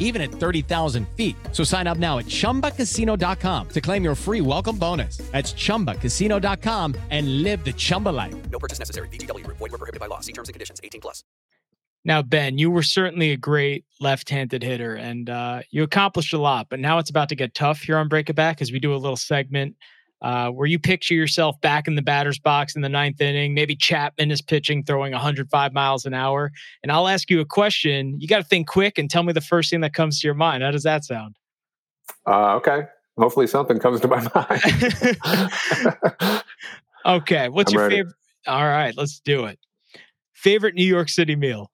even 0.00 0.22
at 0.22 0.30
30,000 0.30 1.06
feet. 1.10 1.36
So 1.52 1.62
sign 1.62 1.86
up 1.86 1.98
now 1.98 2.18
at 2.18 2.26
ChumbaCasino.com 2.26 3.68
to 3.68 3.80
claim 3.80 4.02
your 4.02 4.14
free 4.14 4.40
welcome 4.40 4.78
bonus. 4.78 5.18
That's 5.32 5.52
ChumbaCasino.com 5.52 6.94
and 7.10 7.42
live 7.42 7.64
the 7.64 7.72
Chumba 7.74 8.08
life. 8.08 8.34
No 8.50 8.58
purchase 8.58 8.78
necessary. 8.78 9.08
VGW 9.08 9.44
Group. 9.44 9.58
Void 9.58 9.72
were 9.72 9.78
prohibited 9.78 10.00
by 10.00 10.06
law. 10.06 10.20
See 10.20 10.32
terms 10.32 10.48
and 10.48 10.54
conditions. 10.54 10.80
18 10.82 11.02
plus. 11.02 11.22
Now, 12.06 12.22
Ben, 12.22 12.56
you 12.56 12.70
were 12.70 12.84
certainly 12.84 13.32
a 13.32 13.36
great 13.36 13.84
left-handed 14.00 14.62
hitter, 14.62 14.94
and 14.94 15.28
uh, 15.28 15.62
you 15.70 15.82
accomplished 15.82 16.32
a 16.34 16.38
lot. 16.38 16.68
But 16.70 16.78
now 16.78 16.98
it's 16.98 17.10
about 17.10 17.28
to 17.30 17.34
get 17.34 17.52
tough 17.52 17.80
here 17.80 17.98
on 17.98 18.06
Break 18.06 18.28
a 18.28 18.34
Bat 18.34 18.62
as 18.62 18.70
we 18.70 18.78
do 18.78 18.94
a 18.94 18.96
little 18.96 19.16
segment 19.16 19.74
uh, 20.22 20.50
where 20.50 20.66
you 20.66 20.78
picture 20.78 21.14
yourself 21.14 21.60
back 21.60 21.86
in 21.86 21.94
the 21.94 22.02
batter's 22.02 22.38
box 22.38 22.74
in 22.74 22.82
the 22.82 22.88
ninth 22.88 23.20
inning. 23.20 23.54
Maybe 23.54 23.76
Chapman 23.76 24.30
is 24.30 24.40
pitching, 24.40 24.82
throwing 24.82 25.12
105 25.12 25.72
miles 25.72 26.04
an 26.06 26.14
hour, 26.14 26.52
and 26.82 26.90
I'll 26.90 27.08
ask 27.08 27.30
you 27.30 27.40
a 27.40 27.44
question. 27.44 28.20
You 28.20 28.28
got 28.28 28.38
to 28.38 28.44
think 28.44 28.68
quick 28.68 28.98
and 28.98 29.10
tell 29.10 29.22
me 29.22 29.32
the 29.32 29.40
first 29.40 29.70
thing 29.70 29.80
that 29.82 29.94
comes 29.94 30.20
to 30.20 30.26
your 30.26 30.34
mind. 30.34 30.62
How 30.62 30.70
does 30.70 30.84
that 30.84 31.04
sound? 31.04 31.36
Uh, 32.26 32.54
okay. 32.56 32.82
Hopefully 33.18 33.46
something 33.46 33.78
comes 33.78 34.00
to 34.00 34.08
my 34.08 34.20
mind. 36.24 36.42
okay. 37.22 37.48
What's 37.48 37.72
I'm 37.72 37.74
your 37.74 37.82
ready. 37.84 37.96
favorite? 37.96 38.14
All 38.46 38.64
right, 38.64 38.96
let's 38.96 39.20
do 39.20 39.46
it. 39.46 39.58
Favorite 40.34 40.74
New 40.74 40.84
York 40.84 41.08
City 41.08 41.34
meal? 41.34 41.70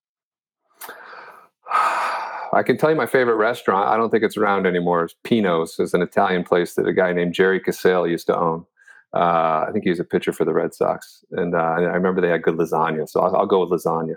I 2.53 2.63
can 2.63 2.77
tell 2.77 2.91
you 2.91 2.97
my 2.97 3.07
favorite 3.07 3.37
restaurant. 3.37 3.89
I 3.89 3.97
don't 3.97 4.11
think 4.11 4.23
it's 4.23 4.37
around 4.37 4.67
anymore. 4.67 5.05
It's 5.05 5.15
Pino's. 5.25 5.79
It's 5.79 5.95
an 5.95 6.03
Italian 6.03 6.45
place 6.45 6.75
that 6.75 6.87
a 6.87 6.93
guy 6.93 7.13
named 7.13 7.33
Jerry 7.35 7.59
Casale 7.61 8.11
used 8.11 8.27
to 8.27 8.37
own. 8.37 8.67
Uh, 9.15 9.67
I 9.67 9.71
think 9.73 9.85
he 9.85 9.91
was 9.91 10.01
a 10.01 10.05
pitcher 10.05 10.33
for 10.33 10.45
the 10.45 10.53
Red 10.55 10.73
Sox, 10.75 11.23
and 11.33 11.55
uh, 11.55 11.59
I 11.59 11.81
remember 11.81 12.21
they 12.21 12.29
had 12.29 12.43
good 12.43 12.57
lasagna. 12.57 13.09
So 13.09 13.21
I'll, 13.21 13.37
I'll 13.37 13.47
go 13.47 13.65
with 13.65 13.71
lasagna. 13.83 14.15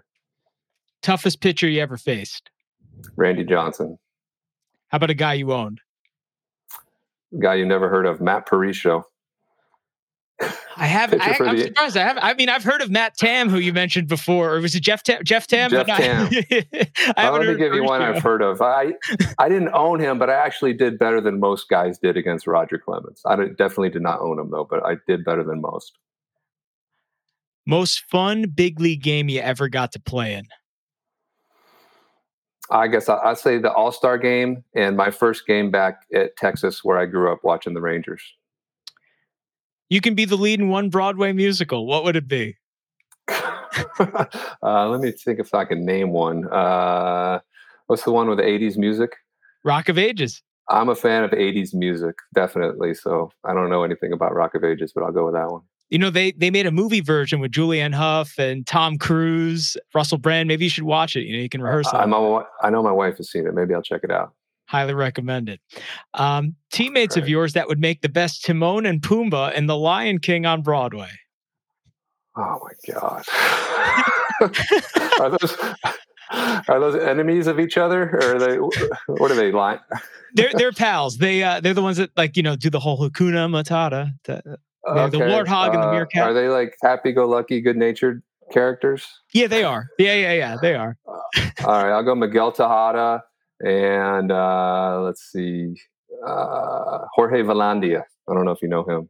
Toughest 1.02 1.42
pitcher 1.42 1.68
you 1.68 1.82
ever 1.82 1.98
faced? 1.98 2.50
Randy 3.18 3.44
Johnson, 3.44 3.98
How 4.88 4.96
about 4.98 5.10
a 5.10 5.14
guy 5.16 5.34
you 5.34 5.52
owned? 5.52 5.82
guy 7.40 7.56
you 7.56 7.66
never 7.66 7.90
heard 7.90 8.06
of, 8.06 8.22
Matt 8.22 8.48
Perisho. 8.48 9.04
I 10.78 10.86
have. 10.86 11.12
Pitcher 11.12 11.24
I, 11.46 11.50
I'm 11.50 11.56
the- 11.56 11.64
surprised. 11.64 11.96
I 11.98 12.02
have. 12.04 12.18
I 12.22 12.34
mean, 12.34 12.50
I've 12.50 12.64
heard 12.64 12.82
of 12.82 12.92
Matt 12.92 13.18
Tam, 13.18 13.50
who 13.50 13.58
you 13.58 13.72
mentioned 13.72 14.08
before, 14.10 14.54
or 14.56 14.60
was 14.62 14.76
it 14.76 14.82
Jeff 14.82 15.02
Tam? 15.02 15.24
Jeff 15.24 15.48
Tam. 15.48 15.70
Jeff 15.70 15.88
Tam. 15.88 16.28
I, 16.32 16.66
I 16.74 16.74
Uh, 16.74 17.14
haven't 17.16 17.40
let 17.48 17.50
me 17.54 17.56
give 17.58 17.74
you 17.74 17.84
one. 17.86 18.02
I've 18.02 18.22
heard 18.22 18.42
of. 18.42 18.62
I 18.62 18.94
I 19.40 19.48
didn't 19.48 19.70
own 19.74 20.00
him, 20.02 20.20
but 20.20 20.30
I 20.30 20.34
actually 20.34 20.74
did 20.74 21.00
better 21.00 21.22
than 21.22 21.40
most 21.40 21.70
guys 21.70 21.98
did 22.00 22.18
against 22.18 22.48
Roger 22.48 22.78
Clemens. 22.78 23.22
I 23.26 23.36
definitely 23.36 23.92
did 23.92 24.02
not 24.02 24.20
own 24.20 24.38
him 24.38 24.52
though, 24.52 24.66
but 24.70 24.86
I 24.86 24.98
did 25.08 25.24
better 25.24 25.44
than 25.44 25.62
most. 25.62 25.94
Most 27.66 28.04
fun 28.12 28.44
big 28.54 28.80
league 28.80 29.02
game 29.02 29.30
you 29.30 29.40
ever 29.40 29.70
got 29.70 29.92
to 29.94 30.00
play 30.00 30.34
in? 30.34 30.46
I 32.70 32.88
guess 32.88 33.10
I, 33.10 33.18
I'd 33.20 33.38
say 33.38 33.58
the 33.58 33.72
All 33.72 33.92
Star 33.92 34.18
game 34.18 34.64
and 34.76 34.98
my 34.98 35.12
first 35.12 35.48
game 35.48 35.72
back 35.72 36.02
at 36.14 36.36
Texas, 36.36 36.84
where 36.84 36.98
I 36.98 37.06
grew 37.06 37.32
up 37.32 37.40
watching 37.44 37.74
the 37.74 37.82
Rangers. 37.82 38.22
You 39.90 40.02
can 40.02 40.16
be 40.16 40.26
the 40.26 40.36
lead 40.36 40.60
in 40.60 40.70
one 40.70 40.90
Broadway 40.90 41.32
musical. 41.32 41.86
What 41.86 42.04
would 42.04 42.16
it 42.16 42.28
be? 42.28 42.56
uh, 44.00 44.90
let 44.90 45.00
me 45.00 45.12
think 45.12 45.40
if 45.40 45.54
I 45.54 45.66
can 45.66 45.86
name 45.86 46.12
one. 46.12 46.48
Uh, 46.48 47.40
what's 47.88 48.04
the 48.04 48.12
one 48.12 48.28
with 48.28 48.38
the 48.38 48.44
'80s 48.44 48.78
music? 48.78 49.12
Rock 49.64 49.90
of 49.90 49.98
Ages. 49.98 50.42
I'm 50.70 50.90
a 50.90 50.96
fan 50.96 51.24
of 51.24 51.32
'80s 51.32 51.74
music, 51.74 52.16
definitely. 52.34 52.94
So 52.94 53.32
I 53.44 53.54
don't 53.54 53.70
know 53.70 53.84
anything 53.84 54.12
about 54.12 54.34
Rock 54.34 54.56
of 54.56 54.64
Ages, 54.64 54.92
but 54.94 55.04
I'll 55.04 55.12
go 55.12 55.26
with 55.26 55.36
that 55.36 55.52
one. 55.52 55.62
You 55.90 56.00
know, 56.00 56.10
they 56.10 56.32
they 56.32 56.50
made 56.50 56.66
a 56.66 56.72
movie 56.72 57.02
version 57.02 57.40
with 57.40 57.52
Julianne 57.52 57.94
Hough 57.94 58.40
and 58.40 58.66
Tom 58.66 58.98
Cruise, 58.98 59.78
Russell 59.94 60.18
Brand. 60.18 60.48
Maybe 60.48 60.66
you 60.66 60.70
should 60.70 60.84
watch 60.84 61.16
it. 61.16 61.26
You 61.26 61.38
know, 61.38 61.44
you 61.44 61.50
can 61.50 61.62
rehearse 61.62 61.88
it. 61.88 61.96
I 61.96 62.06
know 62.06 62.82
my 62.84 62.92
wife 62.92 63.18
has 63.18 63.30
seen 63.30 63.46
it. 63.46 63.54
Maybe 63.54 63.76
I'll 63.76 63.84
check 63.84 64.02
it 64.04 64.12
out. 64.12 64.34
Highly 64.68 64.94
recommend 64.94 65.50
it. 65.50 65.60
Um, 66.16 66.56
teammates 66.72 67.18
of 67.18 67.30
yours 67.30 67.54
that 67.54 67.68
would 67.68 67.80
make 67.80 68.02
the 68.02 68.10
best 68.10 68.44
Timon 68.44 68.86
and 68.86 69.02
Pumbaa 69.02 69.54
in 69.54 69.68
The 69.68 69.78
Lion 69.78 70.20
King 70.20 70.46
on 70.46 70.62
Broadway. 70.64 71.10
Oh 72.38 72.60
my 72.64 72.94
god! 72.94 73.24
are 75.22 75.30
those 75.30 75.58
are 76.68 76.80
those 76.80 76.96
enemies 76.96 77.48
of 77.48 77.60
each 77.60 77.78
other, 77.78 78.10
or 78.10 78.36
are 78.36 78.40
they? 78.40 78.58
What 78.58 79.32
are 79.32 79.36
they 79.36 79.52
like? 79.52 79.80
They're 80.34 80.52
they're 80.54 80.74
pals. 80.74 81.18
They 81.18 81.44
uh, 81.44 81.62
they're 81.62 81.74
the 81.74 81.82
ones 81.82 81.98
that 81.98 82.10
like 82.18 82.36
you 82.36 82.44
know 82.44 82.56
do 82.58 82.70
the 82.70 82.80
whole 82.80 82.98
Hakuna 82.98 83.48
Matata. 83.50 84.12
The- 84.26 84.58
Yeah, 84.88 85.08
the 85.08 85.18
warthog 85.20 85.74
and 85.74 85.82
the 85.82 85.88
uh, 85.88 85.92
meerkat. 85.92 86.28
Are 86.28 86.34
they 86.34 86.48
like 86.48 86.76
happy-go-lucky, 86.84 87.60
good-natured 87.62 88.22
characters? 88.52 89.08
yeah, 89.34 89.48
they 89.48 89.64
are. 89.64 89.88
Yeah, 89.98 90.14
yeah, 90.14 90.34
yeah. 90.34 90.58
They 90.62 90.76
are. 90.76 90.98
All 91.08 91.84
right, 91.84 91.92
I'll 91.92 92.04
go 92.04 92.14
Miguel 92.16 92.52
Tejada 92.52 93.24
and 93.62 94.32
uh, 94.32 95.02
let's 95.02 95.22
see, 95.32 95.76
uh, 96.26 97.00
Jorge 97.14 97.42
Velandia. 97.44 98.04
I 98.30 98.34
don't 98.34 98.46
know 98.46 98.52
if 98.52 98.62
you 98.62 98.68
know 98.68 98.84
him. 98.84 99.10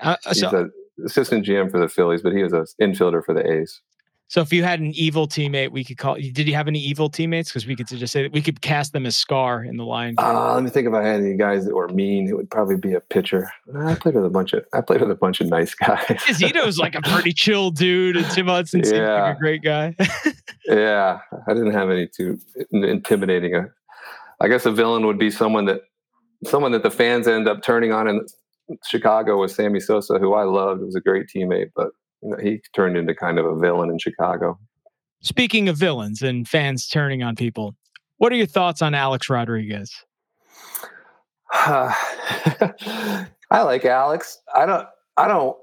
Uh, 0.00 0.16
He's 0.28 0.40
so 0.40 0.48
an 0.50 0.72
assistant 1.04 1.46
GM 1.46 1.70
for 1.70 1.78
the 1.78 1.88
Phillies, 1.88 2.22
but 2.22 2.32
he 2.32 2.42
was 2.42 2.52
an 2.52 2.64
infielder 2.80 3.24
for 3.24 3.34
the 3.34 3.48
A's. 3.50 3.80
so 4.28 4.40
if 4.40 4.52
you 4.52 4.64
had 4.64 4.80
an 4.80 4.92
evil 4.94 5.28
teammate, 5.28 5.70
we 5.70 5.84
could 5.84 5.98
call. 5.98 6.14
Did 6.14 6.48
you 6.48 6.54
have 6.54 6.66
any 6.68 6.78
evil 6.80 7.08
teammates? 7.10 7.50
Because 7.50 7.66
we 7.66 7.76
could 7.76 7.86
just 7.86 8.12
say 8.12 8.22
that 8.22 8.32
we 8.32 8.40
could 8.42 8.62
cast 8.62 8.92
them 8.92 9.06
as 9.06 9.16
Scar 9.16 9.62
in 9.62 9.76
the 9.76 9.84
King. 9.84 10.14
Uh, 10.18 10.54
let 10.54 10.64
me 10.64 10.70
think 10.70 10.88
if 10.88 10.94
I 10.94 11.02
had 11.04 11.20
any 11.20 11.36
guys 11.36 11.66
that 11.66 11.74
were 11.74 11.88
mean. 11.88 12.28
It 12.28 12.36
would 12.36 12.50
probably 12.50 12.76
be 12.76 12.94
a 12.94 13.00
pitcher. 13.00 13.50
I 13.76 13.94
played 13.94 14.14
with 14.14 14.24
a 14.24 14.30
bunch 14.30 14.52
of 14.54 14.64
I 14.72 14.80
played 14.80 15.00
with 15.02 15.10
a 15.10 15.14
bunch 15.16 15.40
of 15.40 15.48
nice 15.48 15.74
guys. 15.86 16.06
Zito's 16.06 16.78
like 16.78 16.94
a 16.94 17.02
pretty 17.02 17.32
chill 17.32 17.70
dude, 17.70 18.16
and 18.16 18.28
Tim 18.30 18.46
Hudson 18.46 18.82
seems 18.84 18.98
like 18.98 19.36
a 19.36 19.38
great 19.38 19.62
guy. 19.62 19.94
yeah, 20.66 21.20
I 21.46 21.54
didn't 21.54 21.72
have 21.72 21.90
any 21.90 22.06
too 22.06 22.38
intimidating. 22.70 23.54
uh, 23.54 23.64
I 24.40 24.48
guess 24.48 24.66
a 24.66 24.72
villain 24.72 25.06
would 25.06 25.18
be 25.18 25.30
someone 25.30 25.66
that 25.66 25.82
someone 26.44 26.72
that 26.72 26.82
the 26.82 26.90
fans 26.90 27.28
end 27.28 27.48
up 27.48 27.62
turning 27.62 27.92
on 27.92 28.08
in 28.08 28.26
Chicago 28.86 29.36
was 29.36 29.54
Sammy 29.54 29.80
Sosa, 29.80 30.18
who 30.18 30.34
I 30.34 30.44
loved. 30.44 30.82
Was 30.82 30.96
a 30.96 31.00
great 31.00 31.26
teammate, 31.34 31.70
but 31.74 31.90
he 32.40 32.60
turned 32.74 32.96
into 32.96 33.14
kind 33.14 33.38
of 33.38 33.46
a 33.46 33.58
villain 33.58 33.90
in 33.90 33.98
Chicago. 33.98 34.58
Speaking 35.20 35.68
of 35.68 35.76
villains 35.76 36.22
and 36.22 36.48
fans 36.48 36.88
turning 36.88 37.22
on 37.22 37.36
people, 37.36 37.76
what 38.18 38.32
are 38.32 38.36
your 38.36 38.46
thoughts 38.46 38.82
on 38.82 38.94
Alex 38.94 39.30
Rodriguez? 39.30 40.04
I 41.52 43.26
like 43.50 43.84
Alex. 43.84 44.38
I 44.54 44.66
don't. 44.66 44.86
I 45.16 45.28
don't. 45.28 45.56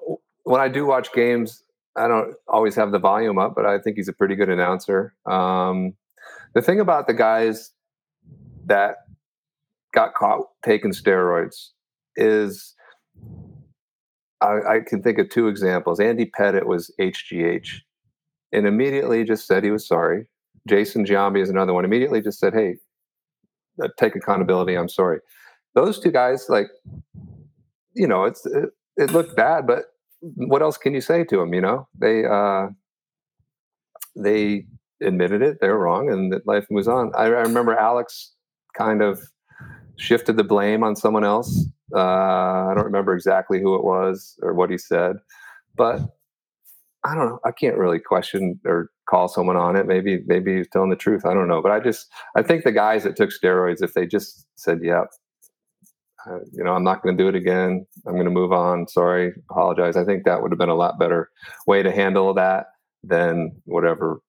When 0.43 0.61
I 0.61 0.67
do 0.67 0.85
watch 0.85 1.11
games, 1.13 1.63
I 1.99 2.07
don't 2.07 2.33
always 2.47 2.75
have 2.75 2.91
the 2.91 2.99
volume 2.99 3.37
up, 3.37 3.53
but 3.55 3.65
I 3.65 3.79
think 3.79 3.97
he's 3.97 4.07
a 4.07 4.13
pretty 4.13 4.35
good 4.35 4.49
announcer. 4.49 5.13
Um, 5.25 5.93
the 6.53 6.61
thing 6.61 6.79
about 6.79 7.07
the 7.07 7.13
guys 7.13 7.71
that 8.65 8.95
got 9.93 10.13
caught 10.13 10.45
taking 10.63 10.91
steroids 10.91 11.69
is, 12.15 12.75
I, 14.41 14.59
I 14.67 14.79
can 14.85 15.03
think 15.03 15.19
of 15.19 15.29
two 15.29 15.47
examples. 15.47 15.99
Andy 15.99 16.25
Pettitte 16.25 16.65
was 16.65 16.93
HGH, 16.99 17.81
and 18.53 18.65
immediately 18.65 19.23
just 19.23 19.45
said 19.45 19.63
he 19.63 19.71
was 19.71 19.87
sorry. 19.87 20.25
Jason 20.67 21.05
Giambi 21.05 21.41
is 21.41 21.49
another 21.49 21.73
one. 21.73 21.85
Immediately 21.85 22.21
just 22.21 22.39
said, 22.39 22.53
"Hey, 22.53 22.77
uh, 23.83 23.89
take 23.97 24.15
accountability. 24.15 24.75
I'm 24.75 24.89
sorry." 24.89 25.19
those 25.75 25.99
two 25.99 26.11
guys 26.11 26.47
like 26.49 26.67
you 27.93 28.07
know 28.07 28.25
it's 28.25 28.45
it, 28.45 28.69
it 28.97 29.11
looked 29.11 29.35
bad 29.35 29.67
but 29.67 29.85
what 30.21 30.61
else 30.61 30.77
can 30.77 30.93
you 30.93 31.01
say 31.01 31.23
to 31.23 31.37
them 31.37 31.53
you 31.53 31.61
know 31.61 31.87
they 31.99 32.25
uh 32.25 32.67
they 34.15 34.65
admitted 35.01 35.41
it 35.41 35.57
they 35.61 35.67
were 35.67 35.79
wrong 35.79 36.11
and 36.11 36.31
that 36.31 36.45
life 36.45 36.65
moves 36.69 36.87
on 36.87 37.11
I, 37.15 37.23
I 37.23 37.41
remember 37.41 37.75
alex 37.75 38.33
kind 38.77 39.01
of 39.01 39.21
shifted 39.97 40.37
the 40.37 40.43
blame 40.43 40.83
on 40.83 40.95
someone 40.95 41.23
else 41.23 41.65
uh 41.95 41.99
i 41.99 42.73
don't 42.75 42.85
remember 42.85 43.13
exactly 43.13 43.61
who 43.61 43.75
it 43.75 43.83
was 43.83 44.37
or 44.41 44.53
what 44.53 44.69
he 44.69 44.77
said 44.77 45.17
but 45.75 46.01
I 47.03 47.15
don't 47.15 47.27
know. 47.27 47.39
I 47.45 47.51
can't 47.51 47.77
really 47.77 47.99
question 47.99 48.59
or 48.65 48.89
call 49.09 49.27
someone 49.29 49.55
on 49.55 49.75
it. 49.75 49.87
Maybe 49.87 50.21
maybe 50.25 50.57
he's 50.57 50.67
telling 50.67 50.89
the 50.89 50.95
truth. 50.95 51.25
I 51.25 51.33
don't 51.33 51.47
know. 51.47 51.61
But 51.61 51.71
I 51.71 51.79
just 51.79 52.07
I 52.35 52.43
think 52.43 52.63
the 52.63 52.71
guys 52.71 53.03
that 53.03 53.15
took 53.15 53.29
steroids, 53.29 53.81
if 53.81 53.93
they 53.93 54.05
just 54.05 54.45
said, 54.55 54.79
"Yeah, 54.83 55.05
uh, 56.27 56.39
you 56.51 56.63
know, 56.63 56.73
I'm 56.73 56.83
not 56.83 57.01
going 57.01 57.15
to 57.15 57.23
do 57.23 57.29
it 57.29 57.35
again. 57.35 57.85
I'm 58.05 58.13
going 58.13 58.25
to 58.25 58.31
move 58.31 58.51
on. 58.51 58.87
Sorry, 58.87 59.33
apologize." 59.49 59.95
I 59.95 60.05
think 60.05 60.25
that 60.25 60.41
would 60.41 60.51
have 60.51 60.59
been 60.59 60.69
a 60.69 60.75
lot 60.75 60.99
better 60.99 61.29
way 61.67 61.83
to 61.83 61.91
handle 61.91 62.33
that 62.33 62.67
than 63.03 63.51
whatever 63.65 64.21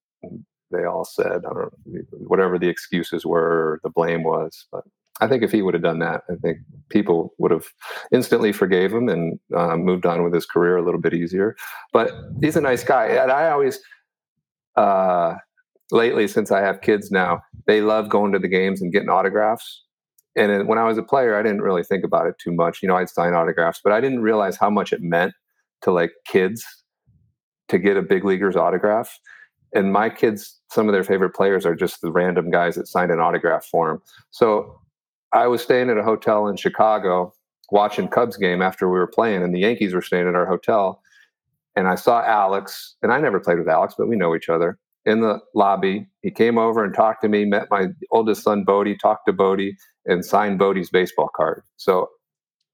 they 0.71 0.85
all 0.85 1.05
said. 1.05 1.45
I 1.45 1.53
don't 1.53 1.75
whatever 2.13 2.59
the 2.59 2.69
excuses 2.69 3.27
were, 3.27 3.81
the 3.83 3.91
blame 3.91 4.23
was. 4.23 4.67
But 4.71 4.85
I 5.21 5.29
think 5.29 5.43
if 5.43 5.53
he 5.53 5.63
would 5.63 5.75
have 5.75 5.83
done 5.83 5.99
that, 5.99 6.23
I 6.31 6.35
think 6.37 6.59
people 6.89 7.35
would 7.39 7.51
have 7.51 7.67
instantly 8.13 8.53
forgave 8.53 8.93
him 8.93 9.09
and 9.09 9.39
uh, 9.55 9.77
moved 9.77 10.07
on 10.07 10.23
with 10.23 10.33
his 10.33 10.47
career 10.47 10.77
a 10.77 10.85
little 10.85 11.01
bit 11.01 11.15
easier. 11.15 11.57
But 11.93 12.13
he's 12.41 12.57
a 12.57 12.61
nice 12.61 12.85
guy, 12.85 13.07
and 13.07 13.31
I 13.31 13.51
always, 13.51 13.81
uh, 14.77 15.35
lately 15.91 16.27
since 16.29 16.51
I 16.51 16.61
have 16.61 16.81
kids 16.81 17.11
now, 17.11 17.43
they 17.67 17.81
love 17.81 18.09
going 18.09 18.33
to 18.33 18.39
the 18.39 18.49
games 18.49 18.81
and 18.81 18.93
getting 18.93 19.11
autographs. 19.11 19.83
And 20.37 20.69
when 20.69 20.79
I 20.79 20.85
was 20.85 20.97
a 20.97 21.03
player, 21.03 21.37
I 21.37 21.43
didn't 21.43 21.63
really 21.63 21.83
think 21.83 22.05
about 22.05 22.27
it 22.27 22.37
too 22.39 22.53
much. 22.53 22.83
You 22.83 22.89
know, 22.89 22.97
I'd 22.97 23.11
sign 23.11 23.35
autographs, 23.35 23.81
but 23.83 23.93
I 23.93 24.01
didn't 24.01 24.23
realize 24.23 24.57
how 24.57 24.71
much 24.71 24.93
it 24.93 25.03
meant 25.03 25.33
to 25.83 25.91
like 25.91 26.13
kids 26.27 26.65
to 27.69 27.79
get 27.79 27.97
a 27.97 28.03
big 28.03 28.25
leaguer's 28.25 28.57
autograph. 28.57 29.19
And 29.75 29.93
my 29.93 30.09
kids, 30.09 30.61
some 30.71 30.89
of 30.89 30.93
their 30.93 31.05
favorite 31.05 31.35
players 31.35 31.65
are 31.65 31.75
just 31.75 32.01
the 32.01 32.13
random 32.13 32.51
guys 32.51 32.75
that 32.75 32.89
signed 32.89 33.11
an 33.11 33.21
autograph 33.21 33.65
for 33.65 33.89
them. 33.89 34.03
So 34.31 34.81
I 35.33 35.47
was 35.47 35.63
staying 35.63 35.91
at 35.91 35.99
a 35.99 36.03
hotel 36.03 36.49
in 36.49 36.57
Chicago 36.57 37.33
watching 37.71 38.09
Cubs 38.09 38.37
game 38.37 38.63
after 38.63 38.89
we 38.89 38.99
were 38.99 39.07
playing, 39.07 39.43
and 39.43 39.55
the 39.55 39.61
Yankees 39.61 39.95
were 39.95 40.03
staying 40.03 40.27
at 40.27 40.35
our 40.35 40.47
hotel. 40.47 41.01
And 41.77 41.87
I 41.87 41.95
saw 41.95 42.23
Alex, 42.23 42.97
and 43.03 43.13
I 43.13 43.21
never 43.21 43.39
played 43.39 43.59
with 43.59 43.69
Alex, 43.69 43.95
but 43.97 44.09
we 44.09 44.17
know 44.17 44.35
each 44.35 44.49
other 44.49 44.77
in 45.07 45.21
the 45.21 45.39
lobby. 45.55 46.07
He 46.23 46.33
came 46.33 46.59
over 46.59 46.85
and 46.85 46.93
talked 46.93 47.23
to 47.23 47.29
me, 47.29 47.45
met 47.45 47.69
my 47.71 47.89
oldest 48.11 48.43
son, 48.43 48.65
Bodie, 48.65 48.97
talked 48.97 49.27
to 49.27 49.33
Bodie, 49.33 49.77
and 50.07 50.25
signed 50.25 50.59
Bodie's 50.59 50.91
baseball 50.91 51.31
card. 51.35 51.63
So 51.77 52.11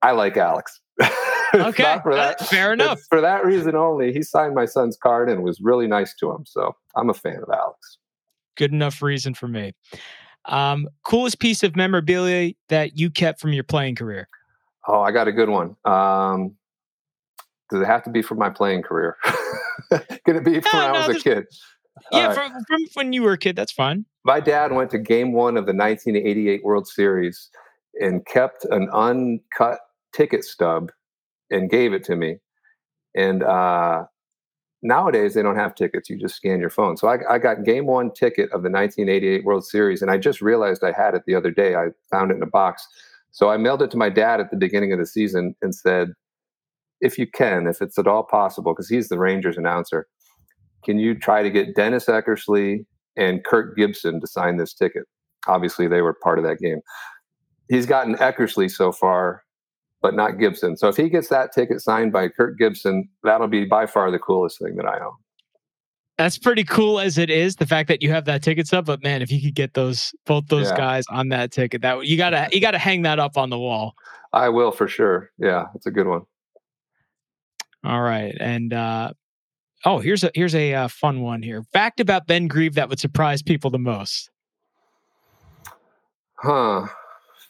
I 0.02 0.12
like 0.12 0.36
Alex. 0.36 0.80
Okay, 1.54 1.98
for 2.02 2.14
that, 2.14 2.40
fair 2.48 2.72
enough. 2.72 3.00
For 3.08 3.20
that 3.20 3.44
reason 3.44 3.76
only, 3.76 4.12
he 4.12 4.22
signed 4.22 4.54
my 4.54 4.66
son's 4.66 4.96
card 4.96 5.30
and 5.30 5.42
was 5.42 5.60
really 5.60 5.86
nice 5.86 6.14
to 6.16 6.30
him. 6.30 6.44
So 6.44 6.74
I'm 6.96 7.08
a 7.08 7.14
fan 7.14 7.38
of 7.42 7.48
Alex. 7.48 7.98
Good 8.56 8.72
enough 8.72 9.00
reason 9.00 9.32
for 9.32 9.48
me. 9.48 9.72
Um, 10.46 10.88
coolest 11.04 11.38
piece 11.38 11.62
of 11.62 11.76
memorabilia 11.76 12.54
that 12.68 12.98
you 12.98 13.10
kept 13.10 13.40
from 13.40 13.52
your 13.52 13.64
playing 13.64 13.94
career? 13.94 14.28
Oh, 14.86 15.00
I 15.00 15.10
got 15.10 15.28
a 15.28 15.32
good 15.32 15.48
one. 15.48 15.76
Um, 15.84 16.56
does 17.70 17.82
it 17.82 17.86
have 17.86 18.04
to 18.04 18.10
be 18.10 18.22
from 18.22 18.38
my 18.38 18.50
playing 18.50 18.82
career? 18.82 19.16
Can 19.90 20.36
it 20.36 20.44
be 20.44 20.60
from 20.60 20.70
no, 20.72 20.84
when 20.84 20.92
no, 20.92 20.98
I 21.00 21.08
was 21.08 21.16
a 21.16 21.20
kid? 21.20 21.46
Yeah, 22.12 22.32
from, 22.32 22.52
from 22.66 22.84
when 22.94 23.12
you 23.12 23.22
were 23.22 23.32
a 23.32 23.38
kid, 23.38 23.56
that's 23.56 23.72
fine. 23.72 24.04
My 24.24 24.40
dad 24.40 24.72
went 24.72 24.90
to 24.90 24.98
game 24.98 25.32
one 25.32 25.56
of 25.56 25.66
the 25.66 25.72
1988 25.72 26.64
World 26.64 26.86
Series 26.86 27.50
and 28.00 28.24
kept 28.26 28.64
an 28.66 28.88
uncut 28.92 29.78
ticket 30.12 30.44
stub 30.44 30.92
and 31.50 31.70
gave 31.70 31.92
it 31.92 32.04
to 32.04 32.16
me. 32.16 32.36
And 33.14 33.42
uh, 33.42 34.04
nowadays 34.82 35.34
they 35.34 35.42
don't 35.42 35.56
have 35.56 35.74
tickets 35.74 36.08
you 36.08 36.18
just 36.18 36.36
scan 36.36 36.60
your 36.60 36.70
phone 36.70 36.96
so 36.96 37.08
I, 37.08 37.34
I, 37.34 37.38
got 37.38 37.64
game 37.64 37.86
one 37.86 38.12
ticket 38.12 38.46
of 38.52 38.62
the 38.62 38.70
1988 38.70 39.44
world 39.44 39.64
series 39.64 40.02
and 40.02 40.10
i 40.10 40.18
just 40.18 40.40
realized 40.40 40.84
i 40.84 40.92
had 40.92 41.14
it 41.14 41.22
the 41.26 41.34
other 41.34 41.50
day 41.50 41.74
i 41.74 41.86
found 42.10 42.30
it 42.30 42.36
in 42.36 42.42
a 42.42 42.46
box 42.46 42.86
so 43.30 43.48
i 43.48 43.56
mailed 43.56 43.82
it 43.82 43.90
to 43.92 43.96
my 43.96 44.10
dad 44.10 44.38
at 44.38 44.50
the 44.50 44.56
beginning 44.56 44.92
of 44.92 44.98
the 44.98 45.06
season 45.06 45.54
and 45.62 45.74
said 45.74 46.12
if 47.00 47.18
you 47.18 47.26
can 47.26 47.66
if 47.66 47.80
it's 47.80 47.98
at 47.98 48.06
all 48.06 48.22
possible 48.22 48.72
because 48.72 48.88
he's 48.88 49.08
the 49.08 49.18
rangers 49.18 49.56
announcer 49.56 50.06
can 50.86 50.98
you 50.98 51.14
try 51.14 51.42
to 51.42 51.50
get 51.50 51.74
dennis 51.74 52.06
eckersley 52.06 52.86
and 53.16 53.44
kirk 53.44 53.76
gibson 53.76 54.20
to 54.20 54.26
sign 54.26 54.56
this 54.56 54.72
ticket 54.72 55.04
obviously 55.46 55.86
they 55.86 56.00
were 56.00 56.14
part 56.22 56.38
of 56.38 56.44
that 56.44 56.58
game 56.58 56.80
he's 57.68 57.84
gotten 57.84 58.14
eckersley 58.16 58.70
so 58.70 58.90
far 58.92 59.42
but 60.06 60.14
not 60.14 60.38
Gibson. 60.38 60.76
So 60.76 60.88
if 60.88 60.96
he 60.96 61.08
gets 61.08 61.28
that 61.28 61.52
ticket 61.52 61.80
signed 61.80 62.12
by 62.12 62.28
Kirk 62.28 62.58
Gibson, 62.58 63.08
that'll 63.24 63.48
be 63.48 63.64
by 63.64 63.86
far 63.86 64.10
the 64.12 64.20
coolest 64.20 64.60
thing 64.60 64.76
that 64.76 64.86
I 64.86 65.04
own. 65.04 65.14
That's 66.16 66.38
pretty 66.38 66.62
cool 66.62 67.00
as 67.00 67.18
it 67.18 67.28
is. 67.28 67.56
The 67.56 67.66
fact 67.66 67.88
that 67.88 68.02
you 68.02 68.10
have 68.10 68.24
that 68.26 68.42
ticket 68.42 68.68
stub, 68.68 68.86
but 68.86 69.02
man, 69.02 69.20
if 69.20 69.32
you 69.32 69.42
could 69.42 69.54
get 69.54 69.74
those 69.74 70.14
both 70.24 70.46
those 70.46 70.70
yeah. 70.70 70.76
guys 70.76 71.04
on 71.10 71.28
that 71.30 71.50
ticket, 71.50 71.82
that 71.82 72.06
you 72.06 72.16
gotta 72.16 72.48
you 72.52 72.60
gotta 72.60 72.78
hang 72.78 73.02
that 73.02 73.18
up 73.18 73.36
on 73.36 73.50
the 73.50 73.58
wall. 73.58 73.94
I 74.32 74.48
will 74.48 74.70
for 74.70 74.88
sure. 74.88 75.30
Yeah, 75.38 75.64
it's 75.74 75.86
a 75.86 75.90
good 75.90 76.06
one. 76.06 76.22
All 77.84 78.00
right, 78.00 78.34
and 78.40 78.72
uh, 78.72 79.12
oh, 79.84 79.98
here's 79.98 80.24
a 80.24 80.30
here's 80.34 80.54
a 80.54 80.74
uh, 80.74 80.88
fun 80.88 81.20
one 81.20 81.42
here. 81.42 81.62
Fact 81.72 82.00
about 82.00 82.26
Ben 82.26 82.48
Grieve 82.48 82.74
that 82.74 82.88
would 82.88 83.00
surprise 83.00 83.42
people 83.42 83.70
the 83.70 83.78
most. 83.78 84.30
Huh 86.36 86.86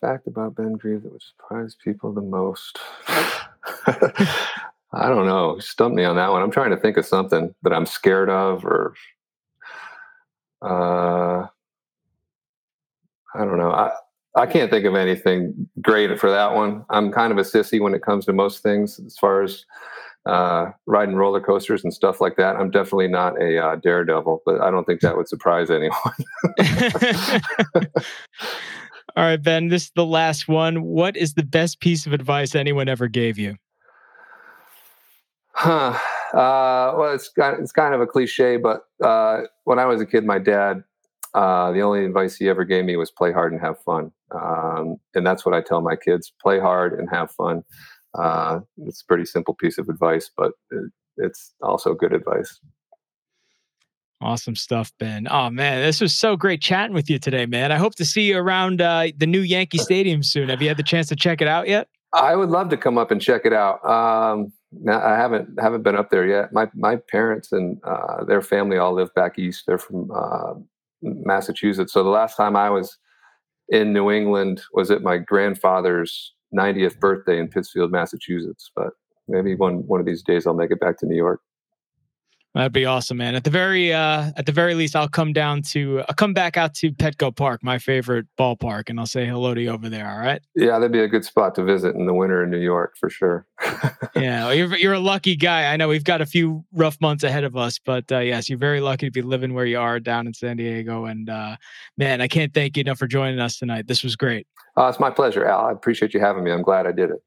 fact 0.01 0.27
about 0.27 0.55
Ben 0.55 0.75
Grieve 0.75 1.03
that 1.03 1.13
would 1.13 1.23
surprise 1.23 1.77
people 1.83 2.13
the 2.13 2.21
most? 2.21 2.79
I 3.09 5.09
don't 5.09 5.27
know. 5.27 5.59
Stump 5.59 5.95
me 5.95 6.05
on 6.05 6.17
that 6.17 6.31
one. 6.31 6.43
I'm 6.43 6.51
trying 6.51 6.71
to 6.71 6.77
think 6.77 6.97
of 6.97 7.07
something 7.07 7.55
that 7.63 7.73
I'm 7.73 7.87
scared 7.87 8.31
of, 8.31 8.65
or 8.65 8.95
uh, 10.63 11.47
I 13.35 13.45
don't 13.45 13.59
know. 13.59 13.73
I 13.73 13.93
I 14.37 14.47
can't 14.47 14.71
think 14.71 14.85
of 14.85 14.95
anything 14.95 15.69
great 15.81 16.19
for 16.21 16.31
that 16.31 16.55
one. 16.55 16.85
I'm 16.91 17.11
kind 17.11 17.33
of 17.33 17.39
a 17.39 17.43
sissy 17.43 17.81
when 17.81 17.95
it 17.95 18.03
comes 18.03 18.27
to 18.27 18.33
most 18.33 18.63
things, 18.63 19.01
as 19.01 19.17
far 19.19 19.43
as 19.43 19.65
uh, 20.27 20.73
riding 20.87 21.15
roller 21.15 21.41
coasters 21.41 21.85
and 21.85 21.95
stuff 21.95 22.21
like 22.21 22.37
that. 22.37 22.57
I'm 22.57 22.71
definitely 22.71 23.09
not 23.09 23.41
a 23.41 23.65
uh, 23.65 23.77
daredevil, 23.77 24.43
but 24.45 24.61
I 24.61 24.71
don't 24.71 24.85
think 24.85 25.01
that 25.01 25.17
would 25.17 25.29
surprise 25.29 25.71
anyone. 25.71 25.97
All 29.17 29.25
right, 29.25 29.43
Ben, 29.43 29.69
this 29.69 29.85
is 29.85 29.93
the 29.95 30.05
last 30.05 30.49
one. 30.49 30.83
What 30.83 31.17
is 31.17 31.35
the 31.35 31.43
best 31.43 31.81
piece 31.81 32.07
of 32.07 32.13
advice 32.13 32.55
anyone 32.55 32.89
ever 32.89 33.09
gave 33.09 33.39
you? 33.39 33.57
Huh. 35.53 35.99
Uh, 36.35 36.93
well, 36.99 37.15
it's 37.15 37.31
kind, 37.31 37.55
of, 37.55 37.61
it's 37.63 37.73
kind 37.73 37.95
of 37.95 38.01
a 38.01 38.07
cliche, 38.07 38.59
but 38.59 38.83
uh, 39.03 39.43
when 39.65 39.79
I 39.79 39.87
was 39.87 40.03
a 40.03 40.07
kid, 40.07 40.25
my 40.25 40.39
dad, 40.39 40.83
uh, 41.35 41.71
the 41.73 41.81
only 41.81 42.05
advice 42.05 42.37
he 42.37 42.49
ever 42.49 42.65
gave 42.65 42.85
me 42.85 42.97
was 42.97 43.11
play 43.11 43.33
hard 43.33 43.53
and 43.53 43.61
have 43.61 43.79
fun. 43.83 44.11
Um, 44.35 44.97
and 45.15 45.27
that's 45.27 45.47
what 45.47 45.55
I 45.55 45.61
tell 45.61 45.81
my 45.81 45.97
kids 45.97 46.33
play 46.43 46.59
hard 46.59 46.99
and 46.99 47.09
have 47.11 47.31
fun. 47.31 47.63
Uh, 48.19 48.61
it's 48.79 49.03
a 49.03 49.07
pretty 49.07 49.25
simple 49.25 49.55
piece 49.55 49.79
of 49.79 49.89
advice, 49.89 50.31
but 50.37 50.53
it, 50.71 50.91
it's 51.17 51.55
also 51.63 51.95
good 51.95 52.13
advice. 52.13 52.61
Awesome 54.21 54.57
stuff, 54.57 54.93
Ben. 54.99 55.29
Oh 55.31 55.51
man, 55.51 55.83
this 55.83 56.01
was 56.01 56.15
so 56.15 56.37
great 56.37 56.63
chatting 56.63 56.95
with 56.95 57.11
you 57.11 57.19
today, 57.19 57.45
man. 57.45 57.71
I 57.71 57.77
hope 57.77 57.95
to 57.97 58.05
see 58.05 58.23
you 58.23 58.39
around 58.39 58.81
uh, 58.81 59.09
the 59.17 59.27
new 59.27 59.41
Yankee 59.41 59.79
Stadium 59.79 60.23
soon. 60.23 60.49
Have 60.49 60.63
you 60.63 60.69
had 60.69 60.79
the 60.79 60.83
chance 60.83 61.09
to 61.09 61.17
check 61.17 61.43
it 61.43 61.49
out 61.49 61.69
yet? 61.69 61.89
I 62.15 62.35
would 62.35 62.49
love 62.49 62.71
to 62.71 62.79
come 62.79 62.97
up 62.97 63.11
and 63.11 63.21
check 63.21 63.43
it 63.45 63.53
out. 63.53 63.85
Um, 63.85 64.53
I 64.89 65.17
haven't 65.17 65.61
haven't 65.61 65.83
been 65.83 65.97
up 65.97 66.11
there 66.11 66.27
yet. 66.27 66.53
My 66.53 66.69
my 66.75 66.97
parents 66.97 67.53
and 67.53 67.79
uh, 67.85 68.25
their 68.25 68.41
family 68.41 68.79
all 68.79 68.95
live 68.95 69.13
back 69.15 69.39
east. 69.39 69.65
They're 69.67 69.79
from 69.79 70.11
uh, 70.11 70.55
Massachusetts. 71.03 71.93
So 71.93 72.03
the 72.03 72.11
last 72.11 72.37
time 72.37 72.57
I 72.57 72.71
was 72.71 72.97
in 73.69 73.93
New 73.93 74.11
England 74.11 74.63
was 74.73 74.91
at 74.91 75.03
my 75.03 75.19
grandfather's 75.19 76.33
90th 76.57 76.99
birthday 76.99 77.39
in 77.39 77.49
Pittsfield, 77.49 77.93
Massachusetts. 77.93 78.71
But 78.75 78.91
maybe 79.29 79.55
one 79.55 79.87
one 79.87 80.01
of 80.01 80.07
these 80.07 80.23
days 80.23 80.47
I'll 80.47 80.55
make 80.55 80.71
it 80.71 80.81
back 80.81 80.99
to 80.99 81.07
New 81.07 81.17
York. 81.17 81.41
That'd 82.57 82.73
be 82.73 82.87
awesome, 82.87 83.19
man. 83.19 83.35
At 83.35 83.45
the 83.45 83.51
very 83.51 83.93
uh 83.93 84.31
at 84.35 84.47
the 84.47 84.53
very 84.53 84.75
least, 84.75 84.97
I'll 84.97 85.11
come 85.11 85.35
down 85.35 85.61
to 85.73 86.01
I'll 86.09 86.15
come 86.15 86.33
back 86.33 86.57
out 86.57 86.73
to 86.77 86.91
Petco 86.91 87.37
Park, 87.37 87.63
my 87.63 87.79
favorite 87.79 88.25
ballpark, 88.39 88.89
and 88.89 88.99
I'll 88.99 89.05
say 89.05 89.27
hello 89.27 89.53
to 89.53 89.61
you 89.61 89.69
over 89.69 89.91
there. 89.91 90.11
All 90.11 90.19
right. 90.19 90.41
Yeah, 90.55 90.79
that'd 90.79 90.91
be 90.91 91.01
a 91.01 91.07
good 91.07 91.27
spot 91.27 91.55
to 91.57 91.63
visit 91.63 91.95
in 91.97 92.07
the 92.07 92.15
winter 92.15 92.43
in 92.43 92.49
New 92.49 92.59
York 92.59 92.97
for 92.97 93.11
sure. 93.11 93.47
yeah, 94.17 94.51
you're 94.53 94.75
you're 94.79 94.95
a 94.95 94.99
lucky 94.99 95.37
guy. 95.37 95.71
I 95.71 95.77
know 95.77 95.87
we've 95.87 96.03
got 96.03 96.23
a 96.23 96.27
few 96.27 96.65
rough 96.73 96.99
months 96.99 97.25
ahead 97.25 97.45
of 97.45 97.59
us, 97.59 97.79
but 97.79 98.11
uh, 98.11 98.21
yes, 98.21 98.49
you're 98.49 98.59
very 98.59 98.81
lucky 98.81 99.05
to 99.05 99.13
be 99.13 99.21
living 99.21 99.53
where 99.53 99.67
you 99.67 99.79
are 99.79 100.01
down 100.01 100.27
in 100.27 100.33
San 100.33 100.57
Diego. 100.57 101.05
And 101.05 101.29
uh, 101.29 101.57
man, 101.99 102.23
I 102.23 102.27
can't 102.27 102.55
thank 102.55 102.79
you 102.79 102.81
enough 102.81 102.99
for 102.99 103.07
joining 103.07 103.39
us 103.39 103.59
tonight. 103.59 103.87
This 103.87 104.03
was 104.03 104.17
great. 104.17 104.47
Uh, 104.79 104.89
it's 104.89 104.99
my 104.99 105.11
pleasure, 105.11 105.45
Al. 105.45 105.67
I 105.67 105.73
appreciate 105.73 106.15
you 106.15 106.21
having 106.21 106.43
me. 106.43 106.53
I'm 106.53 106.63
glad 106.63 106.87
I 106.87 106.93
did 106.93 107.11
it. 107.11 107.23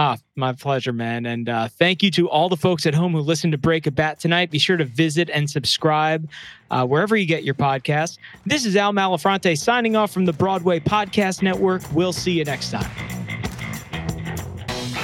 Ah, 0.00 0.16
my 0.36 0.52
pleasure, 0.52 0.92
man. 0.92 1.26
And 1.26 1.48
uh, 1.48 1.66
thank 1.66 2.04
you 2.04 2.10
to 2.12 2.30
all 2.30 2.48
the 2.48 2.56
folks 2.56 2.86
at 2.86 2.94
home 2.94 3.14
who 3.14 3.18
listened 3.18 3.50
to 3.50 3.58
Break 3.58 3.84
a 3.88 3.90
Bat 3.90 4.20
tonight. 4.20 4.48
Be 4.48 4.60
sure 4.60 4.76
to 4.76 4.84
visit 4.84 5.28
and 5.28 5.50
subscribe 5.50 6.30
uh, 6.70 6.86
wherever 6.86 7.16
you 7.16 7.26
get 7.26 7.42
your 7.42 7.56
podcast. 7.56 8.18
This 8.46 8.64
is 8.64 8.76
Al 8.76 8.92
Malafronte 8.92 9.58
signing 9.58 9.96
off 9.96 10.12
from 10.12 10.24
the 10.24 10.32
Broadway 10.32 10.78
Podcast 10.78 11.42
Network. 11.42 11.82
We'll 11.92 12.12
see 12.12 12.30
you 12.30 12.44
next 12.44 12.70
time. 12.70 12.88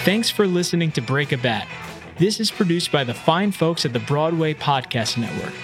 Thanks 0.04 0.30
for 0.30 0.46
listening 0.46 0.92
to 0.92 1.00
Break 1.00 1.32
a 1.32 1.38
Bat. 1.38 1.66
This 2.18 2.38
is 2.38 2.52
produced 2.52 2.92
by 2.92 3.02
the 3.02 3.14
fine 3.14 3.50
folks 3.50 3.84
at 3.84 3.92
the 3.92 3.98
Broadway 3.98 4.54
Podcast 4.54 5.18
Network. 5.18 5.54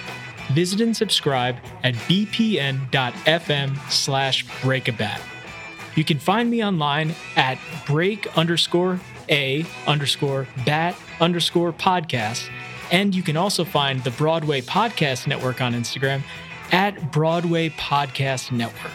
Visit 0.51 0.81
and 0.81 0.97
subscribe 0.97 1.55
at 1.83 1.93
bpn.fm 1.93 3.89
slash 3.89 4.45
breakabat. 4.45 5.21
You 5.95 6.03
can 6.03 6.19
find 6.19 6.49
me 6.49 6.65
online 6.65 7.15
at 7.37 7.57
break 7.85 8.37
underscore 8.37 8.99
a 9.31 9.65
underscore 9.87 10.47
bat 10.65 10.95
underscore 11.19 11.71
podcast 11.73 12.49
And 12.91 13.15
you 13.15 13.23
can 13.23 13.37
also 13.37 13.63
find 13.63 14.03
the 14.03 14.11
Broadway 14.11 14.61
Podcast 14.61 15.25
Network 15.25 15.61
on 15.61 15.73
Instagram 15.73 16.21
at 16.73 17.11
Broadway 17.11 17.69
Podcast 17.69 18.51
Network. 18.51 18.91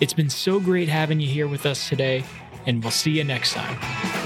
It's 0.00 0.14
been 0.14 0.30
so 0.30 0.58
great 0.58 0.88
having 0.88 1.20
you 1.20 1.28
here 1.28 1.46
with 1.46 1.66
us 1.66 1.88
today, 1.88 2.24
and 2.66 2.82
we'll 2.82 2.90
see 2.90 3.10
you 3.12 3.24
next 3.24 3.52
time. 3.52 4.25